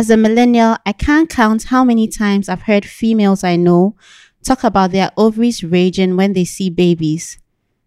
[0.00, 3.96] As a millennial, I can't count how many times I've heard females I know
[4.42, 7.38] talk about their ovaries raging when they see babies.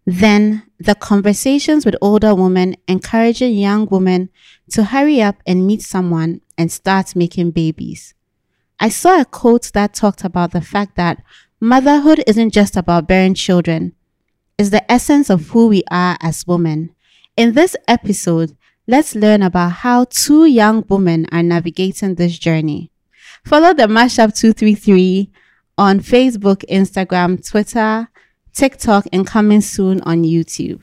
[0.06, 4.28] Then the conversations with older women encouraging young women
[4.70, 8.14] to hurry up and meet someone and start making babies.
[8.78, 11.20] I saw a quote that talked about the fact that
[11.58, 13.92] motherhood isn't just about bearing children.
[14.56, 16.94] It's the essence of who we are as women.
[17.36, 18.56] In this episode,
[18.86, 22.90] let's learn about how two young women are navigating this journey.
[23.44, 25.30] Follow the Mashup 233
[25.76, 28.08] on Facebook, Instagram, Twitter,
[28.52, 30.80] TikTok, and coming soon on YouTube.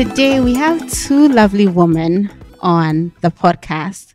[0.00, 4.14] Today we have two lovely women on the podcast.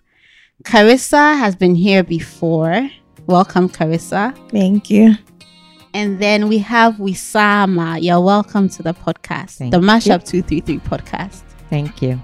[0.63, 2.89] Carissa has been here before.
[3.27, 4.35] Welcome, Carissa.
[4.49, 5.13] Thank you.
[5.93, 8.01] And then we have Wisama.
[8.01, 9.85] You're welcome to the podcast, Thank the you.
[9.85, 11.43] Mashup 233 podcast.
[11.69, 12.19] Thank you.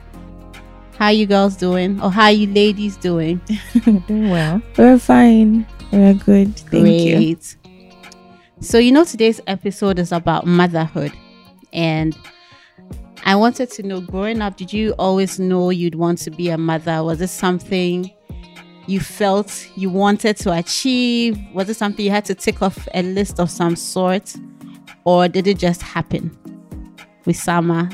[0.97, 2.01] How you girls doing?
[2.01, 3.39] Or how you ladies doing?
[4.07, 4.59] Doing well.
[4.75, 5.67] We're fine.
[5.91, 6.55] We're good.
[6.55, 7.15] Thank you.
[7.15, 7.57] Great.
[8.59, 11.11] So, you know, today's episode is about motherhood.
[11.71, 12.17] And
[13.31, 16.57] I wanted to know growing up, did you always know you'd want to be a
[16.57, 17.01] mother?
[17.01, 18.11] Was it something
[18.87, 21.39] you felt you wanted to achieve?
[21.53, 24.35] Was it something you had to tick off a list of some sort?
[25.05, 26.37] Or did it just happen?
[27.25, 27.89] Wisama.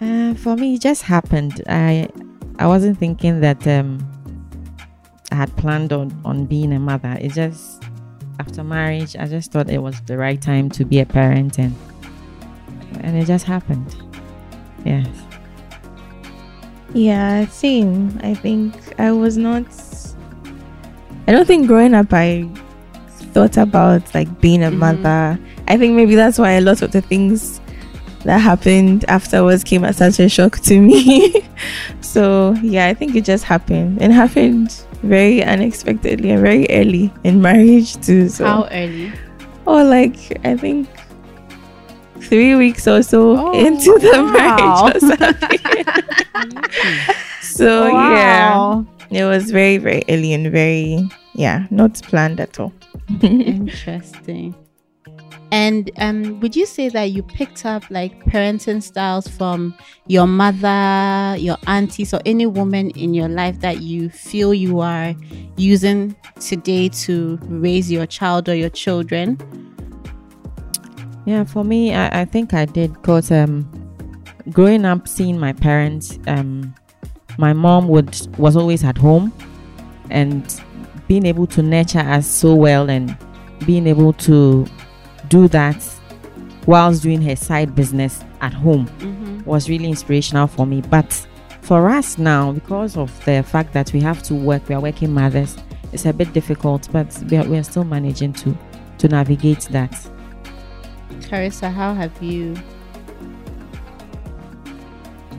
[0.00, 1.62] Uh, for me, it just happened.
[1.68, 2.08] I
[2.58, 3.98] I wasn't thinking that um,
[5.30, 7.18] I had planned on, on being a mother.
[7.20, 7.84] It just
[8.38, 11.74] after marriage, I just thought it was the right time to be a parent, and
[13.02, 13.94] and it just happened.
[14.84, 15.06] Yes.
[16.92, 18.18] Yeah, same.
[18.22, 19.64] I think I was not.
[21.28, 22.48] I don't think growing up I
[23.32, 24.78] thought about like being a Mhm.
[24.78, 25.38] mother.
[25.68, 27.60] I think maybe that's why a lot of the things
[28.24, 31.32] that happened afterwards came as such a shock to me.
[32.00, 37.40] so yeah, I think it just happened and happened very unexpectedly and very early in
[37.40, 38.28] marriage too.
[38.28, 39.12] So How early?
[39.64, 40.88] or like I think
[42.22, 44.30] three weeks or so Oh, into the wow.
[44.32, 45.00] marriage
[47.40, 52.72] so yeah, it was very very early and very yeah not planned at all.
[53.22, 54.54] Interesting.
[55.52, 59.74] And um, would you say that you picked up like parenting styles from
[60.06, 65.12] your mother, your aunties, or any woman in your life that you feel you are
[65.56, 69.38] using today to raise your child or your children?
[71.26, 73.70] Yeah, for me, I, I think I did because um,
[74.50, 76.74] growing up, seeing my parents, um,
[77.38, 79.32] my mom would was always at home,
[80.10, 80.60] and
[81.08, 83.16] being able to nurture us so well, and
[83.66, 84.66] being able to
[85.28, 85.76] do that
[86.66, 89.44] whilst doing her side business at home Mm-hmm.
[89.44, 90.80] was really inspirational for me.
[90.82, 91.26] But
[91.62, 95.12] for us now, because of the fact that we have to work, we are working
[95.12, 95.56] mothers,
[95.92, 98.56] it's a bit difficult, but we are, we are still managing to
[98.98, 100.10] to navigate that.
[101.30, 102.56] Carissa, how have you?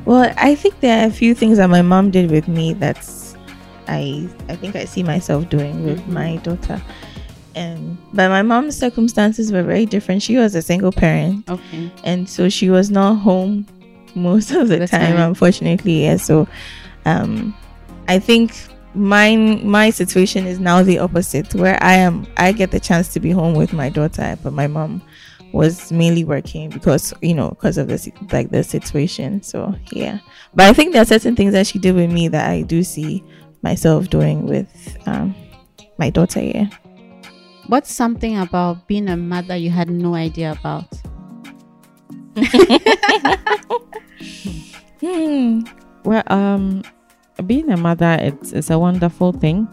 [0.05, 3.35] Well, I think there are a few things that my mom did with me that's
[3.87, 6.07] I I think I see myself doing with Mhm.
[6.13, 6.81] my daughter.
[7.55, 10.21] And but my mom's circumstances were very different.
[10.23, 11.49] She was a single parent.
[11.49, 11.91] Okay.
[12.03, 13.65] and so she was not home
[14.15, 15.29] most of the, The time, time.
[15.29, 16.45] unfortunately yeah so
[17.05, 17.53] um
[18.09, 18.51] i think
[18.93, 23.21] mine my situation is now the opposite where i am i get the chance to
[23.21, 25.01] be home with my daughter but my mom
[25.53, 30.19] was mainly working because you know because of this like the situation so yeah
[30.53, 32.83] but i think there are certain things that she did with me that i do
[32.83, 33.23] see
[33.61, 35.35] myself doing with um
[35.97, 36.67] my daughter yeah
[37.71, 40.91] What's something about being a mother you had no idea about?
[44.99, 45.61] hmm.
[46.03, 46.83] Well, um,
[47.45, 49.69] being a mother, it's, it's a wonderful thing.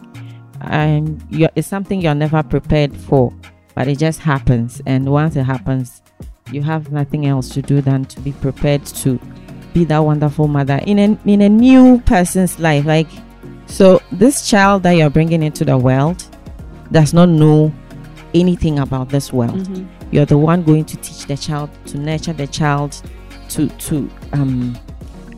[0.61, 3.33] And you're, it's something you're never prepared for,
[3.79, 4.81] but it just happens.
[4.85, 6.01] And once it happens,
[6.51, 9.17] you have nothing else to do than to be prepared to
[9.73, 12.85] be that wonderful mother in a, in a new person's life.
[12.85, 13.07] Like,
[13.67, 16.21] so this child that you're bringing into the world
[16.91, 17.71] does not know
[18.33, 19.87] anything about this world Mhm.
[20.11, 23.01] you're the one going to teach the child to nurture the child
[23.47, 24.77] to to um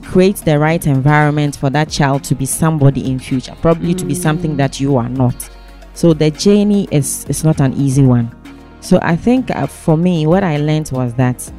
[0.02, 4.14] create the right environment for that child to be somebody in future probably to be
[4.16, 4.58] something Mm.
[4.58, 5.36] that you are not
[5.94, 8.30] so the journey is is not an easy one
[8.80, 11.52] so i think uh, for me what i learned was that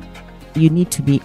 [0.55, 1.21] you need to be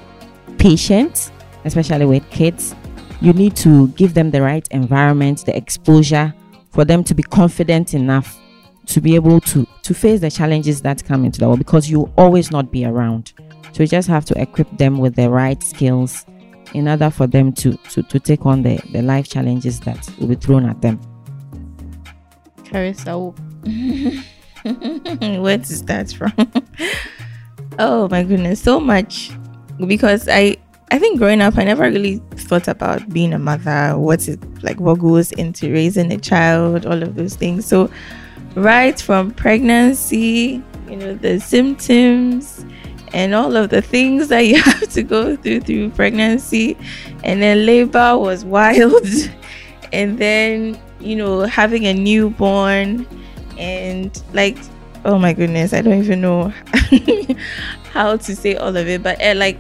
[0.58, 1.32] patient
[1.66, 2.76] especially with kids
[3.20, 6.34] you need to give them the right environment, the exposure
[6.72, 8.40] for them to be confident enough
[8.88, 12.12] to be able to to face the challenges that come into the world because you
[12.18, 13.34] always not be around.
[13.74, 16.26] So you just have to equip them with the right skills
[16.74, 20.28] in order for them to to, to take on the, the life challenges that will
[20.28, 21.00] be thrown at them.
[22.68, 23.34] Carissa,
[25.42, 26.34] where to start from?
[27.80, 29.32] oh my goodness, so much
[29.88, 30.58] because I
[30.92, 34.80] I think growing up I never really thought about being a mother, what's it like
[34.80, 37.66] what goes into raising a child, all of those things.
[37.66, 37.90] So
[38.56, 42.66] right from pregnancy, you know, the symptoms
[43.14, 46.78] and all of the things that you have to go through through pregnancy
[47.24, 49.06] and then labor was wild
[49.94, 53.06] and then you know having a newborn
[53.58, 54.58] and like
[55.06, 56.52] oh my goodness i don't even know
[57.92, 59.58] how to say all of it but uh, like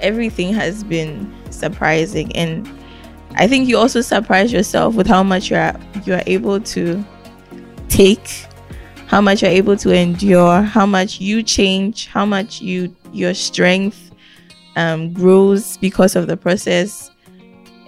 [0.00, 2.34] everything has been surprising.
[2.36, 2.68] And
[3.36, 7.04] i think you also surprise yourself with how much you are you are able to
[7.88, 8.46] take
[9.06, 14.04] how much you're able to endure how much you change how much you your strength
[14.76, 17.10] um, grows because of the process.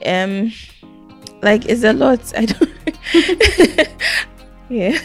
[0.05, 0.52] Um
[1.43, 2.21] like it's a lot.
[2.37, 2.71] I don't
[4.69, 4.99] yeah.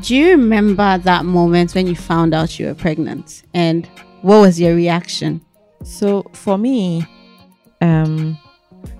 [0.00, 3.44] Do you remember that moment when you found out you were pregnant?
[3.54, 3.88] And
[4.22, 5.40] what was your reaction?
[5.84, 7.06] So for me
[7.80, 8.38] um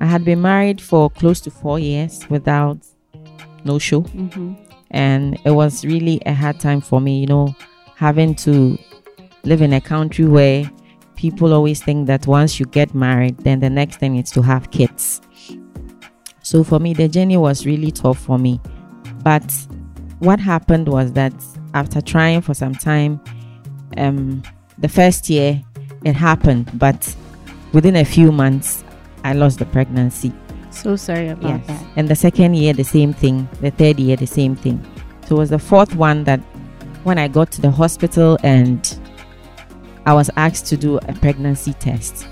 [0.01, 2.79] i had been married for close to four years without
[3.65, 4.03] no show.
[4.03, 4.55] Mm-hmm.
[4.91, 7.55] and it was really a hard time for me you know
[7.97, 8.79] having to
[9.45, 10.71] live in a country where
[11.17, 14.71] people always think that once you get married then the next thing is to have
[14.71, 15.21] kids
[16.43, 18.61] so for me the journey was really tough for me
[19.23, 19.45] but
[20.19, 21.35] what happened was that
[21.75, 23.21] after trying for some time
[23.97, 24.43] um
[24.79, 25.63] the first year
[26.05, 27.15] it happened but
[27.73, 28.85] within a few months
[29.25, 30.33] i lost the pregnancy
[30.75, 31.67] so sorry about yes.
[31.69, 33.49] that And the second year, the same thing.
[33.61, 34.85] The third year, the same thing.
[35.27, 36.41] So it was the fourth one that
[37.05, 38.99] when I got to the hospital and
[40.07, 42.27] I was asked to do a pregnancy test.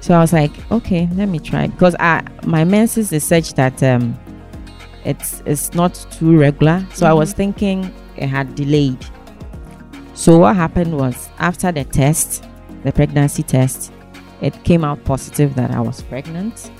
[0.00, 3.82] So I was like, okay, let me try because I my menses is such that
[3.82, 4.18] um,
[5.04, 6.86] it's it's not too regular.
[6.92, 9.04] So I was thinking it had delayed.
[10.14, 12.44] So what happened was after the test,
[12.84, 13.92] the pregnancy test,
[14.42, 16.70] it came out positive that I was pregnant.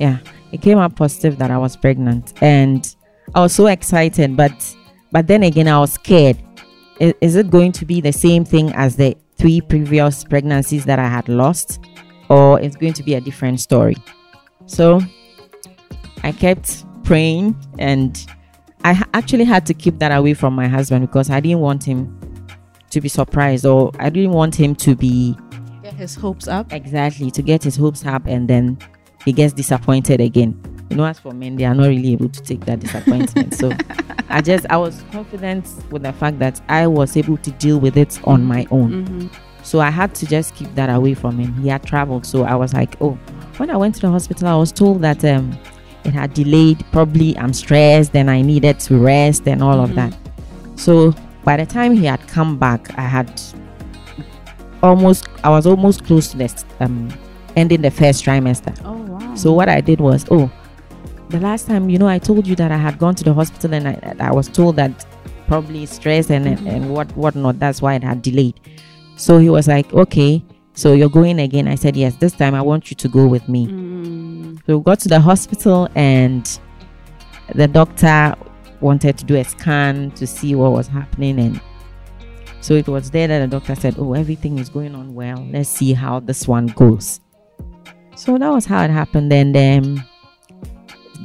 [0.00, 0.18] Yeah,
[0.50, 2.94] it came out positive that I was pregnant, and
[3.34, 4.36] I was so excited.
[4.36, 4.52] But
[5.12, 6.38] but then again, I was scared.
[7.20, 11.08] Is, it going to be the same thing as the three previous pregnancies that I
[11.08, 11.80] had lost,
[12.30, 13.96] or it's going to be a different story?
[14.66, 15.00] So
[16.22, 18.24] I kept praying, and
[18.84, 22.18] I actually had to keep that away from my husband because I didn't want him
[22.90, 25.36] to be surprised, or I didn't want him to be
[25.82, 26.72] get his hopes up.
[26.72, 28.78] Exactly to get his hopes up and then
[29.24, 30.58] he gets disappointed again
[30.94, 33.52] you know as for men they are not really able to take that disappointment.
[33.54, 33.72] So
[34.28, 37.96] i just i was confident with the fact that i was able to deal with
[37.96, 39.04] it on my own.
[39.04, 39.26] Mm-hmm.
[39.62, 41.52] so i had to just keep that away from him.
[41.62, 43.18] He had traveled so i was like oh
[43.58, 45.58] when i went to the hospital i was told that um
[46.04, 49.94] it had delayed probably i'm stressed and i needed to rest and all of Mhm.
[49.96, 50.14] that.
[50.76, 51.14] So
[51.44, 53.28] by the time he had come back i had
[54.82, 57.08] almost i was almost close to this um
[57.56, 58.74] ending the first trimester.
[58.84, 59.34] Oh wow.
[59.36, 60.50] So what I did was, oh,
[61.34, 63.74] the last time, you know, I told you that I had gone to the hospital
[63.74, 65.04] and I, I was told that
[65.48, 66.68] probably stress and Mhm.
[66.68, 67.58] and what whatnot.
[67.58, 68.54] That's why it had delayed.
[69.16, 70.42] So he was like, okay,
[70.74, 71.66] so you're going again.
[71.68, 72.14] I said yes.
[72.16, 73.66] This time I want you to go with me.
[73.66, 74.58] Mm.
[74.66, 76.46] So we got to the hospital and
[77.54, 78.34] the doctor
[78.80, 81.60] wanted to do a scan to see what was happening and
[82.60, 85.46] so it was there that the doctor said, Oh, everything is going on well.
[85.52, 87.20] Let's see how this one goes.
[88.16, 89.30] So that was how it happened.
[89.32, 90.04] And um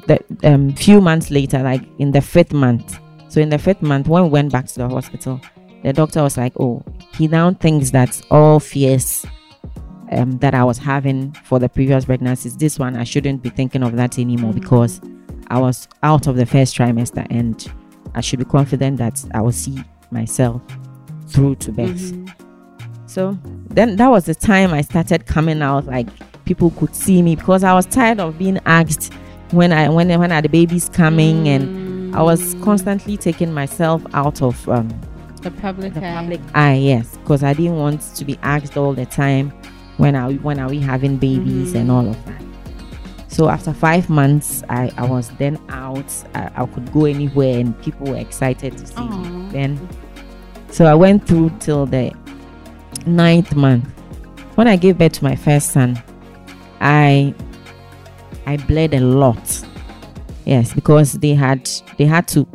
[0.09, 2.99] the um few months later, like in the fifth month.
[3.29, 5.39] So in the fifth month, when we went back to the hospital,
[5.83, 6.83] the doctor was like, Oh,
[7.17, 9.25] he now thinks that all fears
[10.11, 13.83] um, that I was having for the previous pregnancies, this one I shouldn't be thinking
[13.83, 14.61] of that anymore Mhm.
[14.61, 14.99] because
[15.49, 17.55] I was out of the first trimester and
[18.15, 19.77] I should be confident that I will see
[20.11, 20.61] myself
[21.27, 22.11] through to birth.
[22.13, 22.29] Mhm.
[23.05, 23.37] So
[23.69, 26.07] then that was the time I started coming out like
[26.45, 29.13] people could see me because I was tired of being asked
[29.51, 32.63] when I when when are the babies coming and I was Mm.
[32.63, 34.87] constantly taking myself out of um,
[35.41, 36.13] the public the eye.
[36.15, 39.51] public eye yes because i didn't want to be asked all the time
[39.97, 41.79] when are we when are we having babies Mhm.
[41.79, 42.41] and all of that
[43.29, 47.79] so after five months i i was then out I, I could go anywhere and
[47.81, 49.79] people were excited to see me then
[50.71, 52.11] so i went through till the
[53.05, 53.87] ninth month
[54.55, 56.01] when i gave birth to my first son
[56.81, 57.33] I
[58.49, 59.63] I bled a lot.
[60.45, 62.47] Yes, because they had they had to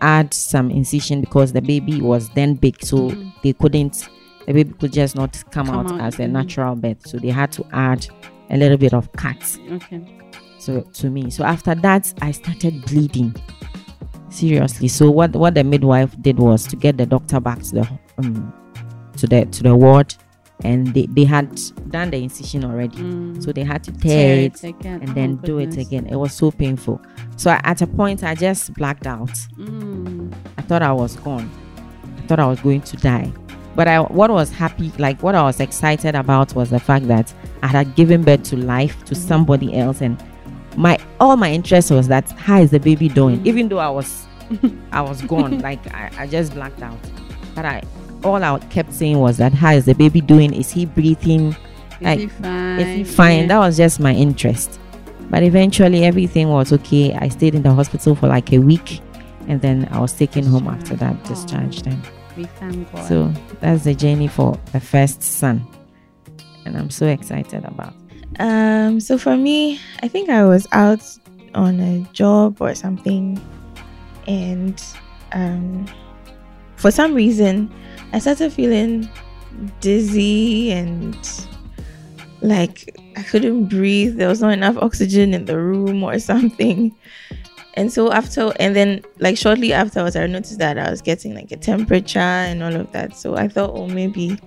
[0.00, 3.32] add some incision because the baby was then big, so Mhm.
[3.42, 4.08] they couldn't.
[4.46, 6.30] The baby could just not come, Come out, out, as a mhm.
[6.30, 8.06] natural birth, so they had to add
[8.50, 10.00] a little bit of cut Okay.
[10.66, 11.30] to to me.
[11.30, 13.34] So after that, I started bleeding
[14.28, 14.86] seriously.
[14.88, 17.88] So what what the midwife did was to get the doctor back to the
[18.18, 18.52] um
[19.16, 20.14] to the to the ward,
[20.64, 21.58] and they they had
[21.90, 23.42] done the incision already, Mm.
[23.42, 25.00] so they had to Tear tear it again.
[25.00, 26.06] and Oh, then do it again.
[26.06, 27.00] It was so painful.
[27.36, 29.30] So I, at a point, I just blacked out.
[29.58, 30.32] Mm.
[30.58, 31.50] I thought I was gone.
[32.18, 33.32] I thought I was going to die.
[33.76, 37.32] But I, what was happy, like what I was excited about, was the fact that
[37.62, 39.18] I had given birth to life to Mhm.
[39.28, 40.22] somebody else, and
[40.76, 43.38] my all my interest was that how is the baby doing?
[43.40, 43.46] Mhm.
[43.46, 44.26] Even though I was,
[44.92, 46.98] I was gone, like I, I just blacked out.
[47.54, 47.82] But I,
[48.24, 50.52] all I kept saying was that how is the baby doing?
[50.52, 51.48] Is he breathing?
[51.48, 51.56] Is
[52.00, 52.78] Like, he fine?
[52.80, 53.40] Is he fine?
[53.40, 53.46] Yeah.
[53.48, 54.78] That was just my interest.
[55.30, 57.14] But eventually everything was okay.
[57.14, 59.00] I stayed in the hospital for like a week
[59.48, 61.84] and then I was taken home after that, Discharged.
[61.84, 62.02] discharged them.
[62.36, 63.06] We thank God.
[63.08, 65.66] So that's the journey for the first son.
[66.64, 67.94] And I'm so excited about.
[68.38, 71.02] Um, so for me, I think I was out
[71.54, 73.40] on a job or something,
[74.28, 74.80] and
[75.32, 75.86] um,
[76.76, 77.72] for some reason,
[78.12, 79.08] I started feeling
[79.80, 81.16] dizzy and
[82.40, 84.16] like I couldn't breathe.
[84.16, 86.94] There was not enough oxygen in the room or something.
[87.74, 91.52] And so after, and then like shortly afterwards, I noticed that I was getting like
[91.52, 93.16] a temperature and all of that.
[93.16, 94.38] So I thought, oh, maybe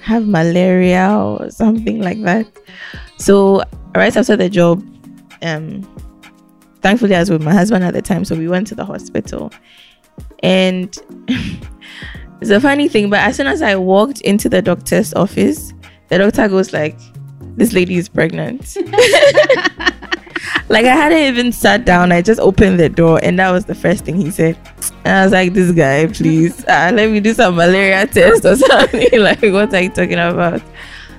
[0.00, 2.46] have malaria or something like that.
[3.18, 3.62] So
[3.94, 4.82] right after the job,
[5.42, 5.82] um,
[6.80, 9.52] thankfully I was with my husband at the time, so we went to the hospital.
[10.42, 10.96] And
[12.40, 15.72] it's a funny thing, but as soon as I walked into the doctor's office,
[16.08, 16.98] the doctor goes like,
[17.56, 18.76] "This lady is pregnant."
[20.68, 22.12] like I hadn't even sat down.
[22.12, 24.56] I just opened the door, and that was the first thing he said.
[25.04, 28.56] And I was like, "This guy, please, uh, let me do some malaria test or
[28.68, 30.62] something." like, what are you talking about?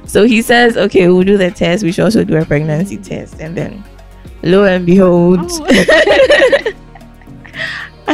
[0.05, 1.83] So he says, "Okay, we'll do the test.
[1.83, 3.83] We should also do a pregnancy test." And then,
[4.43, 6.73] lo and behold, Oh.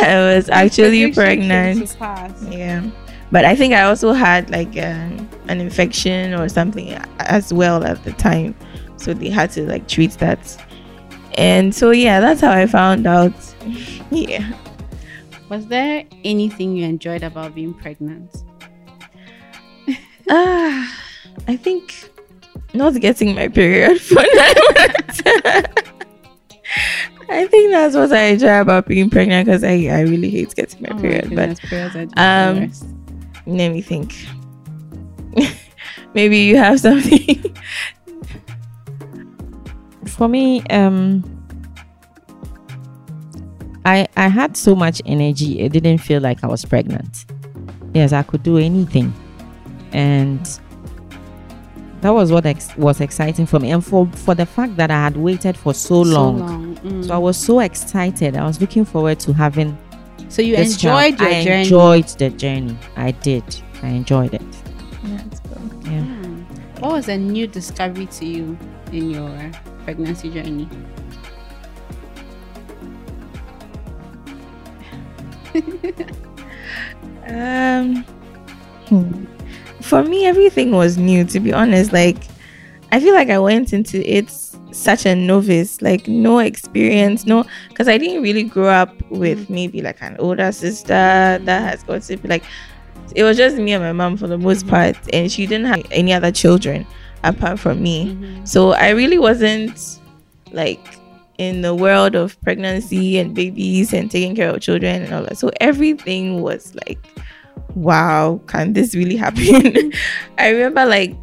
[0.03, 1.79] I was actually pregnant.
[1.79, 2.43] came to pass.
[2.49, 2.89] Yeah.
[3.31, 8.03] But I think I also had like um, an infection or something as well at
[8.03, 8.55] the time.
[8.97, 10.63] So they had to like treat that.
[11.37, 13.33] And so, yeah, that's how I found out.
[14.11, 14.53] yeah.
[15.49, 18.43] Was there anything you enjoyed about being pregnant?
[20.29, 21.01] Ah,
[21.47, 22.11] I think
[22.73, 25.21] not getting my period for nine months.
[27.29, 30.81] I think that's what I enjoy about being pregnant because I, I really hate getting
[30.83, 31.29] my Oh period.
[31.35, 32.71] but goodness, just um,
[33.45, 34.15] let me think.
[36.13, 37.43] Maybe you have something.
[40.07, 41.23] For me, um
[43.85, 45.59] I I had so much energy.
[45.59, 47.25] It didn't feel like I was pregnant.
[47.93, 49.13] Yes, I could do anything.
[49.91, 50.39] And
[52.01, 54.95] that was what ex- was exciting for me and for for the fact that I
[55.03, 56.39] had waited for so long.
[56.39, 56.66] So long.
[56.87, 57.05] Mm.
[57.07, 58.35] So I was so excited.
[58.35, 59.77] I was looking forward to having
[60.29, 61.13] So you this child.
[61.13, 61.61] enjoyed your I journey.
[61.61, 62.77] enjoyed the journey.
[62.95, 63.43] I did.
[63.83, 64.41] I enjoyed it.
[65.03, 65.71] That's good.
[65.85, 66.01] Yeah.
[66.01, 66.41] Hmm.
[66.81, 68.57] What was a new discovery to you
[68.91, 69.51] in your
[69.83, 70.67] pregnancy journey?
[77.29, 78.03] Um,
[78.87, 79.25] hmm.
[79.81, 81.25] for me, everything was new.
[81.25, 82.17] To be honest, like
[82.91, 84.29] I feel like I went into it
[84.77, 89.49] such a novice, like no experience, no, because I didn't really grow up with mm.
[89.49, 92.43] maybe like an older sister that has got to be like.
[93.15, 94.69] It was just me and my mom for the most mm-hmm.
[94.69, 96.85] part, and she didn't have any other children
[97.23, 98.13] apart from me.
[98.13, 98.47] Mhm.
[98.47, 99.99] So I really wasn't
[100.51, 100.99] like
[101.37, 105.37] in the world of pregnancy and babies and taking care of children and all that.
[105.37, 106.99] So everything was like,
[107.75, 109.43] wow, can this really happen?
[109.43, 109.89] Mm-hmm.
[110.37, 111.15] I remember like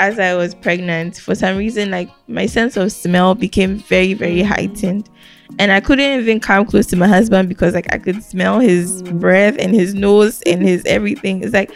[0.00, 4.42] as I was pregnant, for some reason, like my sense of smell became very, very
[4.42, 5.08] heightened.
[5.58, 9.02] And I couldn't even come close to my husband because like I could smell his
[9.02, 9.20] Mm.
[9.20, 11.42] breath and his nose and his everything.
[11.42, 11.70] It's like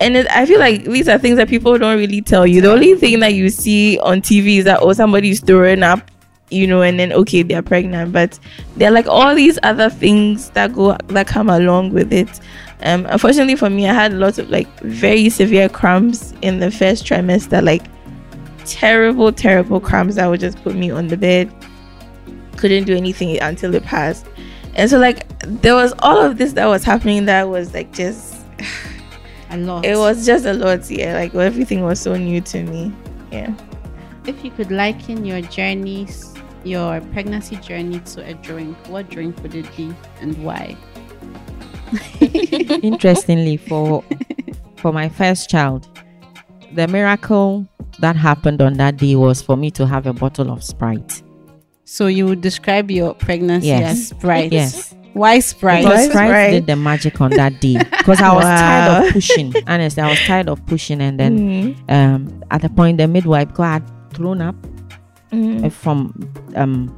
[0.00, 2.62] and it, I feel like these are things that people don't really tell you.
[2.62, 6.10] The only thing that you see on TV is that oh somebody's throwing up,
[6.50, 8.12] you know, and then okay they're pregnant.
[8.12, 8.38] But
[8.76, 12.40] there are like all these other things that go that come along with it.
[12.82, 17.04] Um, unfortunately for me, I had lots of like very severe cramps in the first
[17.04, 17.82] trimester, like
[18.64, 21.52] terrible, terrible cramps that would just put me on the bed.
[22.56, 24.26] Couldn't do anything until it passed.
[24.74, 28.36] And so like there was all of this that was happening that was like just
[29.50, 29.84] A lot.
[29.84, 31.14] it was just a lot, yeah.
[31.14, 32.92] Like everything was so new to me.
[33.32, 33.52] Yeah.
[34.26, 39.54] If you could liken your journeys, your pregnancy journey to a drink, what drink would
[39.54, 40.76] it be and why?
[42.20, 44.04] Interestingly, for
[44.76, 45.88] for my first child,
[46.74, 47.66] the miracle
[48.00, 51.22] that happened on that day was for me to have a bottle of Sprite.
[51.84, 53.92] So you would describe your pregnancy Yes.
[53.92, 54.52] as Sprite.
[54.52, 54.94] Yes.
[55.12, 55.84] Why Sprite?
[55.84, 56.50] Because Sprite Sprite?
[56.52, 57.74] did the magic on that day.
[57.98, 59.52] Because I was tired of pushing.
[59.66, 61.00] Honestly, I was tired of pushing.
[61.02, 61.90] And then Mm.
[61.92, 64.54] um, at the point, the midwife, because I had thrown up
[65.32, 65.64] Mm.
[65.64, 66.12] uh, from
[66.56, 66.96] um,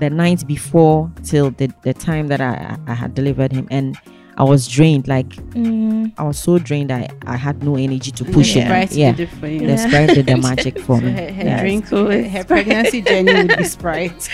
[0.00, 3.68] the night before till the, the time that I, I had delivered him.
[3.70, 3.96] And
[4.36, 5.06] I was drained.
[5.08, 6.12] Like, Mm.
[6.18, 8.62] I was so drained, I, I had no energy to push Yeah.
[8.62, 8.66] it.
[8.66, 9.12] Sprite Yeah.
[9.12, 9.58] did it for you.
[9.60, 9.86] The Yeah.
[9.88, 11.12] Sprite did the magic for me.
[11.12, 11.60] her, her Yeah.
[11.60, 12.10] drink, cool.
[12.10, 14.28] her, her pregnancy journey would be Sprite.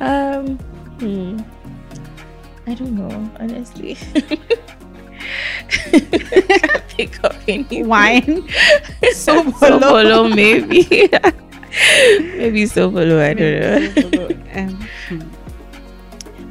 [0.00, 0.56] Um,
[1.00, 1.38] hmm.
[2.66, 3.96] I don't know, honestly.
[5.68, 8.48] Can't think of any Wine.
[9.14, 10.84] So Sobolo, maybe.
[12.36, 14.28] maybe Sobolo, I don't know.
[14.60, 15.20] um, hmm.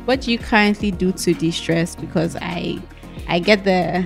[0.05, 1.95] what do you currently do to de-stress?
[1.95, 2.79] Because I,
[3.27, 4.05] I get the.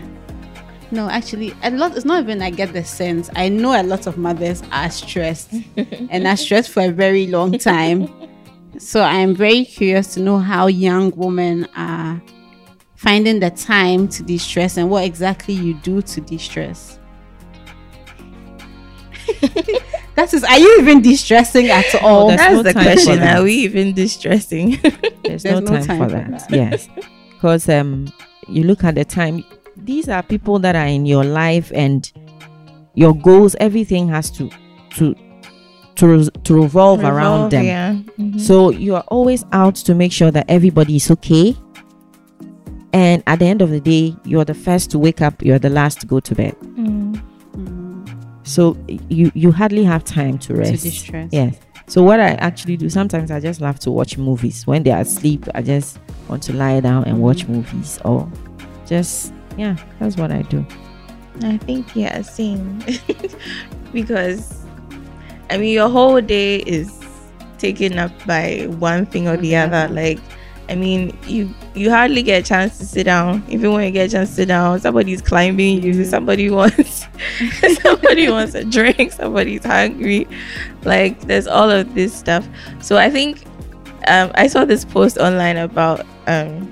[0.92, 1.96] No, actually, a lot.
[1.98, 3.30] It's not even I get the sense.
[3.36, 7.58] I know a lot of mothers are stressed and are stressed for a very long
[7.58, 8.08] time.
[8.78, 12.22] So I'm very curious to know how young women are
[12.96, 17.00] finding the time to de-stress and what exactly you do to de-stress.
[20.16, 22.28] that is, are you even de-stressing at all?
[22.28, 23.20] there's That's no the question.
[23.20, 23.38] that.
[23.40, 24.78] Are we even distressing?
[25.24, 26.50] There's, There's no, no time, time for for that.
[26.50, 26.52] that.
[26.52, 26.88] Yes,
[27.34, 28.08] because um,
[28.48, 29.44] you look at the time.
[29.76, 32.10] These are people that are in your life and
[32.94, 33.56] your goals.
[33.60, 34.50] Everything has to
[34.92, 35.16] to
[35.96, 37.66] to to revolve, around them.
[37.66, 37.94] Yeah.
[38.20, 38.40] Mhm.
[38.40, 41.56] So you are always out to make sure that everybody is okay.
[42.96, 45.42] And at the end of the day, you're the first to wake up.
[45.44, 46.56] You're the last to go to bed.
[46.62, 47.22] Mm.
[47.58, 48.78] Mm, So
[49.10, 50.84] you you hardly have time to to rest.
[50.84, 51.30] de-stress.
[51.34, 51.58] Yes.
[51.88, 54.66] So what I actually do sometimes I just love to watch movies.
[54.66, 58.32] When they are asleep, I just want to lie down and watch movies or
[58.88, 60.66] just yeah, that's what I do.
[61.44, 62.80] I think yeah, same.
[63.94, 64.64] because
[65.50, 66.92] I mean your whole day is
[67.58, 69.66] taken up by one thing or the Mhm.
[69.68, 69.94] other.
[69.94, 70.20] Like
[70.70, 73.44] I mean you you hardly get a chance to sit down.
[73.50, 76.06] Even when you get a chance to sit down, somebody's climbing you, Mhm.
[76.10, 77.06] somebody wants
[77.82, 80.28] somebody wants a drink, somebody's hungry.
[80.84, 82.48] Like there's all of this stuff.
[82.82, 83.46] So I think
[84.08, 86.72] um I saw this post online about um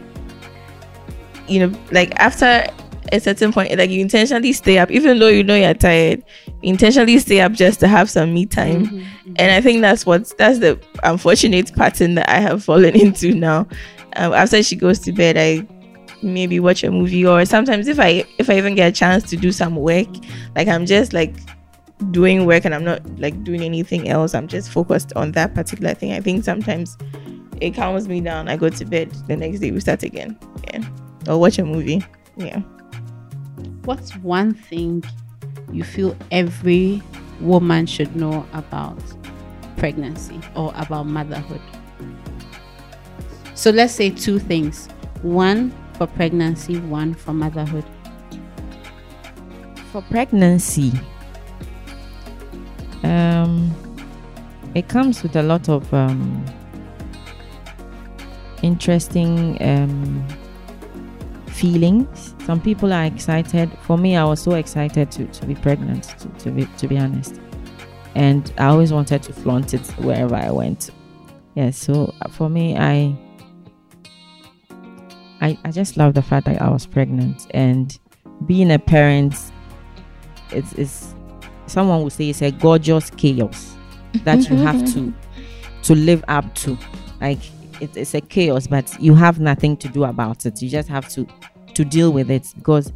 [1.48, 2.66] you know, like after
[3.12, 6.24] a certain point, like you intentionally stay up, even though you know you're tired,
[6.62, 8.88] you intentionally stay up just to have some me time.
[8.88, 9.36] Mhm, mhm.
[9.38, 13.68] And I think that's what that's the unfortunate pattern that I have fallen into now.
[14.16, 15.66] Um, after she goes to bed, I
[16.22, 19.36] maybe watch a movie, or sometimes if I if I even get a chance to
[19.36, 20.08] do some work,
[20.56, 21.36] like I'm just like
[22.12, 24.34] doing work and I'm not like doing anything else.
[24.34, 26.12] I'm just focused on that particular thing.
[26.14, 26.98] I think sometimes
[27.62, 28.50] it calms me down.
[28.50, 29.12] I go to bed.
[29.28, 30.38] The next day we start again.
[30.74, 30.84] Yeah,
[31.28, 32.04] or watch a movie.
[32.36, 32.62] Yeah.
[33.86, 35.04] What's one thing
[35.72, 37.02] you feel every
[37.42, 38.98] woman should know about
[39.76, 41.62] pregnancy or about motherhood?
[43.56, 44.88] So let's say two things
[45.22, 47.86] one for pregnancy, one for motherhood.
[49.92, 50.92] For pregnancy,
[53.04, 53.72] um,
[54.76, 56.44] it comes with a lot of um,
[58.62, 60.26] interesting um,
[61.54, 62.36] feelings.
[62.46, 63.72] Some people are excited.
[63.82, 66.98] For me, I was so excited to, to be pregnant, to, to, be, to be
[66.98, 67.40] honest.
[68.16, 70.90] And I always wanted to flaunt it wherever I went.
[71.56, 73.16] Yes, so uh, for me, I,
[75.42, 77.98] I, I just love the fact that I was pregnant and
[78.46, 79.36] being a parent
[80.52, 81.16] it's, it's
[81.68, 83.76] someone would say it's a gorgeous chaos
[84.24, 85.14] that you have to
[85.84, 86.78] to live up to
[87.22, 87.40] like
[87.84, 91.08] it, it's a chaos but you have nothing to do about it you just have
[91.10, 91.28] to
[91.74, 92.92] to deal with it because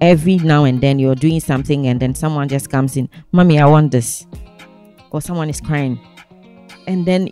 [0.00, 3.66] every now and then you're doing something and then someone just comes in mommy i
[3.66, 4.26] want this
[5.10, 5.98] or someone is crying
[6.86, 7.28] and then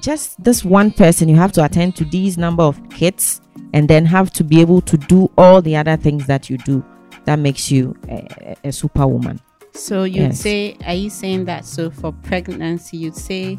[0.00, 3.40] just this one person you have to attend to these number of kids
[3.72, 6.84] and then have to be able to do all the other things that you do
[7.24, 9.40] that makes you a, a- superwoman
[9.72, 10.40] So you'd Yes.
[10.40, 11.64] say, are you saying that?
[11.64, 13.58] So for pregnancy, you'd say,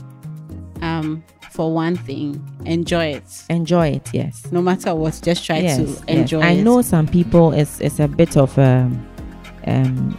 [0.82, 3.44] um, for one thing, enjoy it.
[3.50, 6.04] enjoy it yes No matter what, just try yes, to yes.
[6.08, 6.64] enjoy i it.
[6.64, 9.08] know some people it's it's a bit of um
[9.66, 10.18] um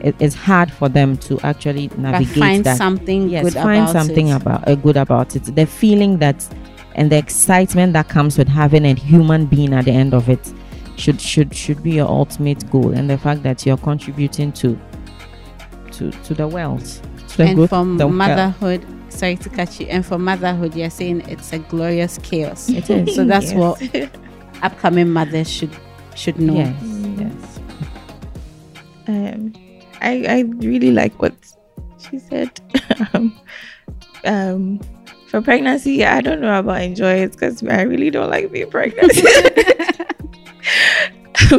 [0.00, 3.82] it, it's hard for them to actually but navigate find that something yes good find
[3.82, 4.36] about something it.
[4.40, 6.46] about uh, good about it the feeling that
[6.94, 10.52] and the excitement that comes with having a human being at the end of it
[10.96, 14.78] should should should be your ultimate goal and the fact that you're contributing to
[15.92, 16.84] to to the world,
[17.28, 19.86] To the and for the motherhood, sorry to catch you.
[19.86, 22.68] And for motherhood, you're saying it's a glorious chaos.
[22.68, 23.14] It is.
[23.16, 23.54] So that's Yes.
[23.54, 24.10] what
[24.62, 25.70] upcoming mothers should
[26.14, 26.54] should know.
[26.54, 26.74] Yes,
[27.18, 27.58] yes.
[29.08, 29.52] um,
[30.00, 31.34] I I really like what
[32.10, 32.50] she said.
[33.14, 33.38] um,
[34.24, 34.80] um,
[35.28, 39.12] for pregnancy, I don't know about enjoy it because I really don't like being pregnant.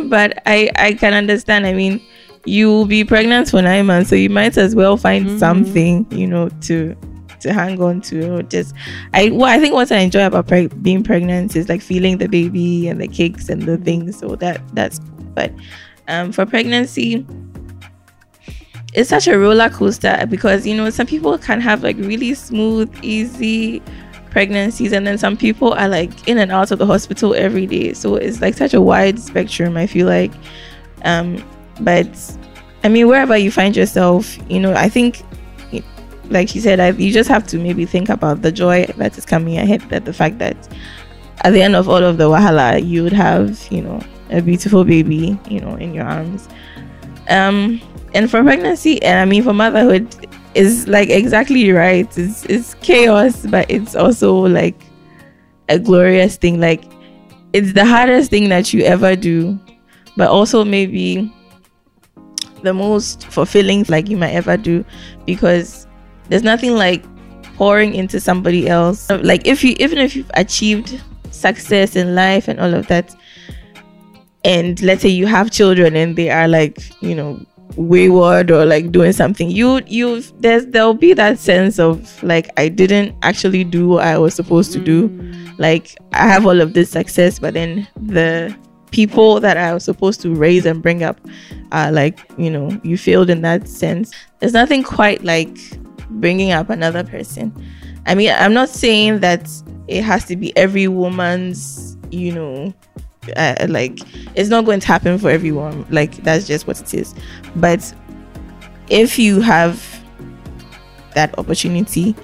[0.09, 1.65] but I I can understand.
[1.65, 2.01] I mean,
[2.45, 5.39] you will be pregnant for nine months, so you might as well find Mhm.
[5.39, 6.95] something you know to
[7.41, 8.43] to hang on to.
[8.43, 8.73] Just
[9.13, 12.27] I well, I think what I enjoy about preg- being pregnant is like feeling the
[12.27, 14.17] baby and the cakes and the things.
[14.17, 14.99] So that that's
[15.33, 15.51] but
[16.07, 17.25] um for pregnancy
[18.93, 22.91] it's such a roller coaster because you know some people can have like really smooth
[23.03, 23.81] easy
[24.31, 27.93] pregnancies and then some people are like in and out of the hospital every day
[27.93, 30.31] so it's like such a wide spectrum i feel like
[31.03, 31.43] um
[31.81, 32.37] but
[32.83, 35.21] i mean wherever you find yourself you know i think
[36.29, 39.25] like she said I, you just have to maybe think about the joy that is
[39.25, 40.55] coming ahead that the fact that
[41.41, 44.83] at the end of all of the wahala you would have you know a beautiful
[44.83, 46.47] baby you know in your arms.
[47.29, 47.81] Um
[48.13, 50.07] and for pregnancy and i mean for motherhood
[50.55, 52.05] is like exactly right.
[52.17, 54.81] It's it's chaos but it's also like
[55.69, 56.59] a glorious thing.
[56.59, 56.83] Like
[57.53, 59.59] it's the hardest thing that you ever do
[60.17, 61.33] but also maybe
[62.63, 64.83] the most fulfilling like you might ever do
[65.25, 65.87] because
[66.29, 67.03] there's nothing like
[67.55, 69.09] pouring into somebody else.
[69.09, 73.15] Like if you even if you've achieved success in life and all of that
[74.43, 77.39] and let's say you have children and they are like you know
[77.75, 82.67] wayward or like doing something you you there's there'll be that sense of like i
[82.67, 85.09] didn't actually do what i was supposed to do.
[85.09, 85.59] Mm.
[85.59, 88.55] Like i have all of this success but then the
[88.91, 91.19] people that i was supposed to raise and bring up
[91.71, 94.11] are like you know you failed in that sense.
[94.39, 95.57] There's nothing quite like
[96.09, 97.53] bringing up another person.
[98.05, 99.47] I mean i'm not saying that
[99.87, 102.73] it has to be every woman's you know
[103.35, 103.99] uh, like
[104.35, 105.85] it's not going to happen for everyone.
[105.89, 107.13] Like that's just what it is.
[107.55, 107.93] But
[108.89, 109.85] if you have
[111.15, 112.15] that opportunity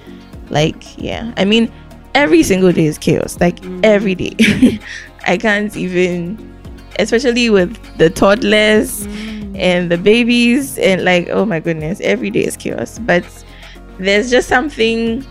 [0.50, 1.32] like yeah.
[1.36, 1.72] I mean
[2.14, 3.38] every single day is chaos.
[3.40, 4.80] Like every day.
[5.26, 6.54] I can't even
[6.98, 9.06] especially with the toddlers
[9.54, 12.98] and the babies and like oh my goodness every day is chaos.
[12.98, 13.24] But
[13.98, 15.24] there's just something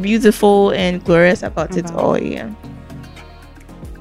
[0.00, 1.98] beautiful and glorious about it uh-huh.
[1.98, 2.50] all yeah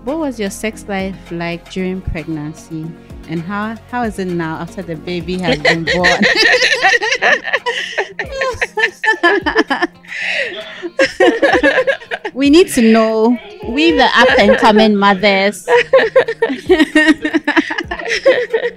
[0.04, 2.88] What was your sex life like during pregnancy?
[3.28, 6.08] And how how is it now after the baby has been born?
[12.34, 13.38] we need to know.
[13.68, 15.68] We the up and coming mothers.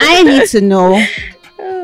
[0.01, 1.01] I need to know.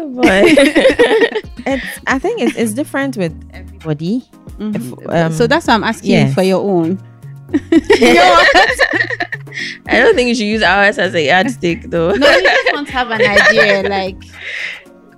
[0.06, 0.22] Boy
[1.68, 4.22] It's, I think it's, it's different with everybody.
[4.58, 5.12] Mhm.
[5.12, 6.28] um, so that's why I'm asking yes.
[6.28, 6.98] you for your own.
[9.88, 12.12] I don't think you should use ours as a yardstick though.
[12.12, 13.88] No, we just want to have an idea.
[13.88, 14.20] Like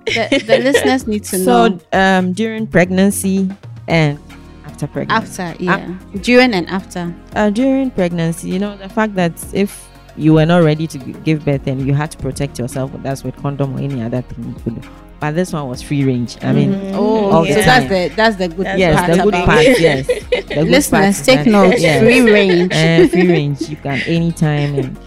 [0.05, 3.49] the, the listeners need to So know So, um, during pregnancy
[3.87, 4.19] and
[4.65, 5.43] after pregnancy.
[5.43, 7.13] after, yeah, during and after.
[7.35, 11.45] uh, during pregnancy, you know, the fact that if you were not ready to give
[11.45, 14.53] birth and you had to protect yourself, that's with condom or any other thing you
[14.63, 14.89] could do.
[15.19, 16.37] But this one was free range.
[16.41, 16.93] I mean, Mhm.
[16.95, 19.79] Oh, All so that's the that's the good That's yes, part the good part, it.
[19.81, 20.07] yes.
[20.07, 21.77] The good part Listeners, take note.
[21.79, 22.01] yes.
[22.03, 22.73] Free range.
[22.73, 23.69] uh, free range.
[23.69, 24.97] You can anytime and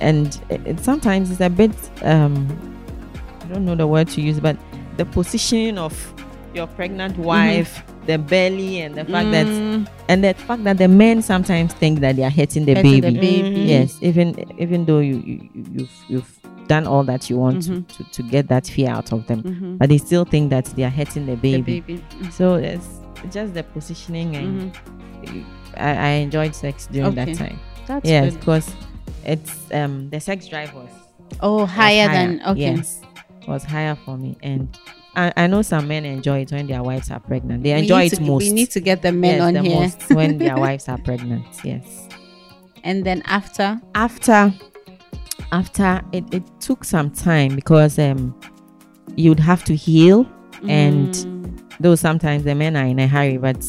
[0.00, 1.70] and it, it- sometimes it's a bit
[2.02, 2.48] um
[3.42, 4.56] I don't know the word to use, but
[4.96, 5.94] the position of
[6.52, 10.88] your pregnant wife, the belly, and the fact that Mm, and the fact that the
[10.88, 13.10] men sometimes think that they are hurting the Hurting baby.
[13.14, 13.60] the baby.
[13.60, 13.68] Mhm.
[13.68, 17.86] Yes, even even though you, you you- you've you've done all that you want Mhm.
[17.88, 19.78] to, to to get that fear out of them, mhm.
[19.78, 21.80] but they still think that they are hurting the The baby.
[21.80, 22.02] baby.
[22.22, 22.86] Mm, So it's
[23.30, 25.44] just the positioning, and mhm.
[25.76, 27.24] I, I enjoyed sex during Okay.
[27.32, 27.58] that time.
[27.86, 28.70] That's yes, because
[29.24, 30.88] it's um the sex drive was
[31.40, 32.60] Oh, was higher, than okay.
[32.74, 33.02] Yes,
[33.46, 34.68] was higher for me, and
[35.16, 37.64] I, I know some men enjoy it when their wives are pregnant.
[37.64, 38.42] They enjoy it to, most.
[38.44, 39.80] We need to get the men yes, on the here.
[39.80, 41.46] most when their wives are pregnant.
[41.64, 42.08] Yes.
[42.84, 44.54] And then after, After,
[45.52, 48.38] after it, it took some time because um,
[49.16, 50.26] you'd have to heal,
[50.68, 53.66] And- Mm, though sometimes the men are in a hurry, but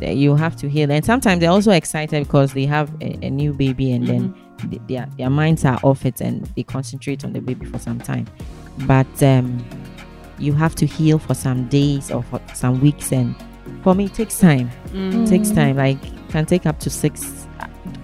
[0.00, 0.90] you have to heal.
[0.90, 4.34] And sometimes they're also excited because they have a, a new baby, and then
[4.70, 7.98] th- their their minds are off it, and they concentrate on the baby for some
[8.00, 8.26] time.
[8.86, 9.62] But um,
[10.38, 13.34] you have to heal for some days or for some weeks, and
[13.82, 14.70] for me, it takes time.
[14.92, 15.76] mm, It takes time.
[15.76, 15.98] Like
[16.30, 17.46] can take up to six,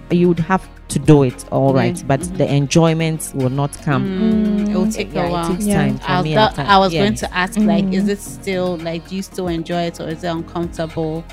[0.09, 2.03] you would have to do it all right, Yeah.
[2.07, 2.37] but Mhm.
[2.37, 4.03] the enjoyment will not come.
[4.05, 4.93] Mm, it will Mm.
[4.93, 5.49] take Yeah, a it while.
[5.51, 5.75] takes Yeah.
[5.75, 6.35] time for I, me.
[6.35, 7.93] that- at I was going to ask, like, Mm.
[7.93, 11.23] is it still like, do you still enjoy it, or is it uncomfortable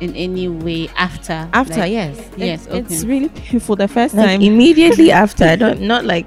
[0.00, 1.48] in any way after?
[1.52, 3.08] after like, yes Yes, It- it's okay.
[3.08, 6.26] really painful the first like time immediately after i don't not like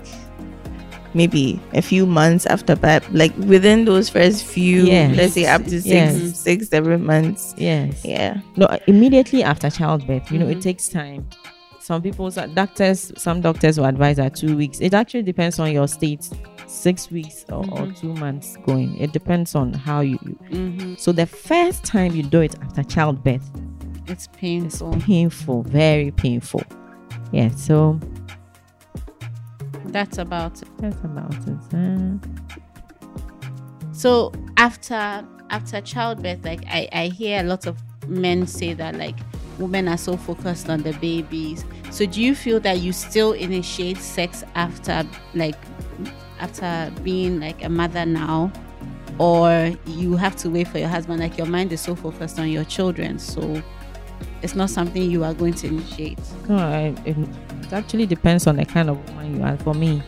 [1.14, 5.18] maybe a few months after but like within those first few Yes.
[5.18, 6.40] let's say up to six Yes.
[6.40, 10.58] six seven months yes yeah no immediately after childbirth you know Mhm.
[10.58, 11.28] it takes time
[11.80, 15.88] some people doctors some doctors will advise that two weeks it actually depends on your
[15.88, 16.30] state
[16.68, 18.00] six weeks or, or Mhm.
[18.00, 20.18] two months going it depends on how you,
[20.52, 20.98] Mhm.
[20.98, 23.50] so the first time you do it after childbirth
[24.08, 24.94] It's it's painful.
[25.02, 26.64] painful very painful
[27.34, 28.00] yeah so
[29.92, 30.68] That's about it.
[30.78, 32.18] that's about it uh,
[33.94, 37.78] So after after childbirth, like I, I hear a lot of
[38.08, 39.18] men say that like
[39.60, 41.66] women are so focused on the babies.
[41.92, 45.56] So do you feel that you still initiate sex after like
[46.40, 48.52] after being like a mother now?
[49.20, 52.50] Or you have to wait for your husband, like your mind is so focused on
[52.50, 53.62] your children, so
[54.42, 56.20] it's not something you are going to initiate.
[56.48, 56.96] No, I,
[57.66, 59.58] it, actually depends on the kind of woman you are.
[59.58, 60.02] For me,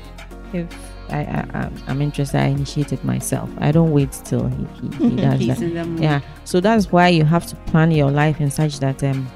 [0.54, 0.68] if
[1.10, 3.50] I, I I'm- I'm interested, I initiate it myself.
[3.60, 5.62] I don't wait till he, he, he does He's that.
[5.62, 6.02] in the mood.
[6.02, 9.28] Yeah, so that's why you have to plan your life in such that um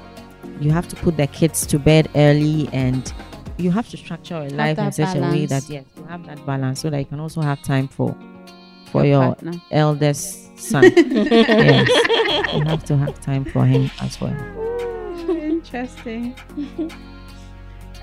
[0.60, 3.12] you have to put the kids to bed early and
[3.58, 6.44] you have to structure your life in such a way that yes, you have that
[6.46, 8.16] balance so that you can also have time for
[8.90, 9.52] for Your your, partner.
[9.70, 10.82] eldest son.
[10.96, 14.34] yes, you have to have time for him as well.
[15.28, 16.34] Interesting.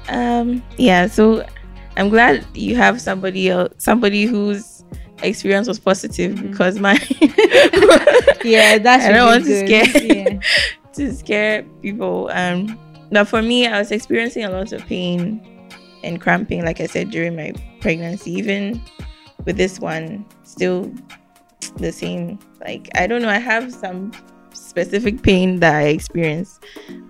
[0.09, 1.45] um yeah so
[1.97, 4.83] i'm glad you have somebody else somebody whose
[5.23, 6.51] experience was positive Mhm.
[6.51, 6.93] because my
[8.43, 10.03] Yeah, that's I don't want to scare.
[10.03, 10.39] Yeah.
[10.93, 12.29] to scare people.
[12.31, 12.77] Um,
[13.11, 15.41] but for me, I was experiencing a lot of pain
[16.03, 18.31] and cramping, like I said during my pregnancy.
[18.33, 18.81] Even
[19.45, 20.91] with this one, still
[21.77, 22.37] the same.
[22.61, 24.11] Like I don't know, I have some
[24.53, 26.59] specific pain that I experience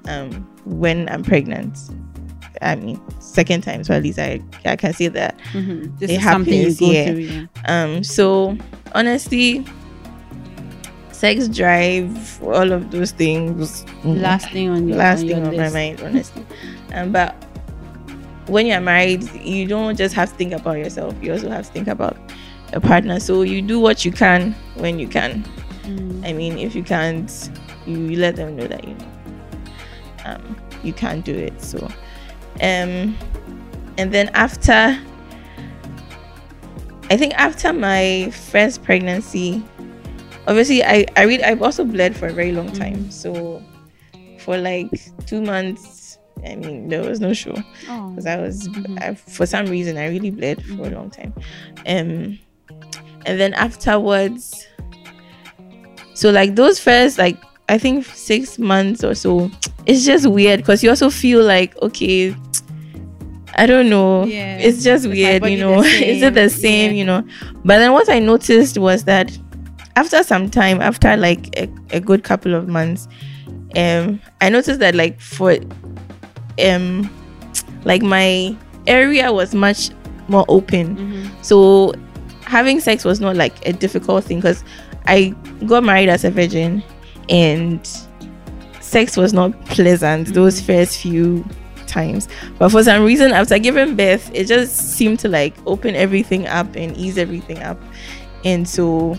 [0.08, 0.32] um,
[0.66, 1.78] when I'm pregnant.
[2.62, 5.38] I mean, second time, so at least I I can say that.
[5.54, 5.98] Mhm.
[6.00, 7.06] This It is something you happens, go yeah.
[7.06, 7.20] through.
[7.20, 7.46] Yeah.
[7.68, 8.58] Um, so
[8.94, 9.66] honestly,
[11.12, 15.58] sex drive, all of those things Last thing on your last on thing your on
[15.58, 16.46] my mind, honestly.
[16.94, 17.34] um, but
[18.48, 21.16] when you're married, you don't just have to think about yourself.
[21.22, 22.18] You also have to think about
[22.74, 23.20] a partner.
[23.20, 25.44] So you do what you can when you can.
[25.84, 26.26] Mm.
[26.28, 27.32] I mean, if you can't,
[27.88, 29.06] you, you let them know that you know
[30.26, 31.60] um, you can't do it.
[31.62, 31.88] So,
[32.62, 33.18] um,
[33.98, 34.98] and then after,
[37.10, 39.64] I think after my first pregnancy,
[40.48, 43.10] obviously I I read I've also bled for a very long time.
[43.12, 43.62] So,
[44.40, 44.90] for like
[45.26, 47.56] two months, I mean, there was no show
[47.90, 48.10] Oh.
[48.10, 49.02] because I was Mhm.
[49.02, 51.34] I, for some reason I really bled for a long time,
[51.88, 52.40] um,
[53.26, 54.66] and then afterwards,
[56.14, 59.50] so like those first like I think six months or so,
[59.86, 62.36] it's just weird because you also feel like okay,
[63.58, 64.58] I don't know, Yeah.
[64.58, 66.92] it's just weird, you know, is it the same?
[66.92, 66.98] Yeah.
[66.98, 67.28] you know?
[67.64, 69.36] But then what I noticed was that
[69.96, 73.08] after some time, after like a, a good couple of months,
[73.76, 75.58] um, I noticed that like for
[76.64, 77.10] um
[77.84, 78.56] like my
[78.88, 79.90] area was much
[80.28, 80.96] more open.
[80.98, 81.30] Mhm.
[81.46, 81.94] So
[82.42, 84.64] having sex was not like a difficult thing because
[85.08, 85.34] I
[85.66, 86.84] got married as a virgin
[87.30, 87.88] and
[88.82, 91.44] sex was not pleasant those first few
[91.88, 92.28] times.
[92.60, 96.76] But for some reason after giving birth, it just seemed to like open everything up
[96.76, 97.80] and ease everything up.
[98.44, 99.18] And so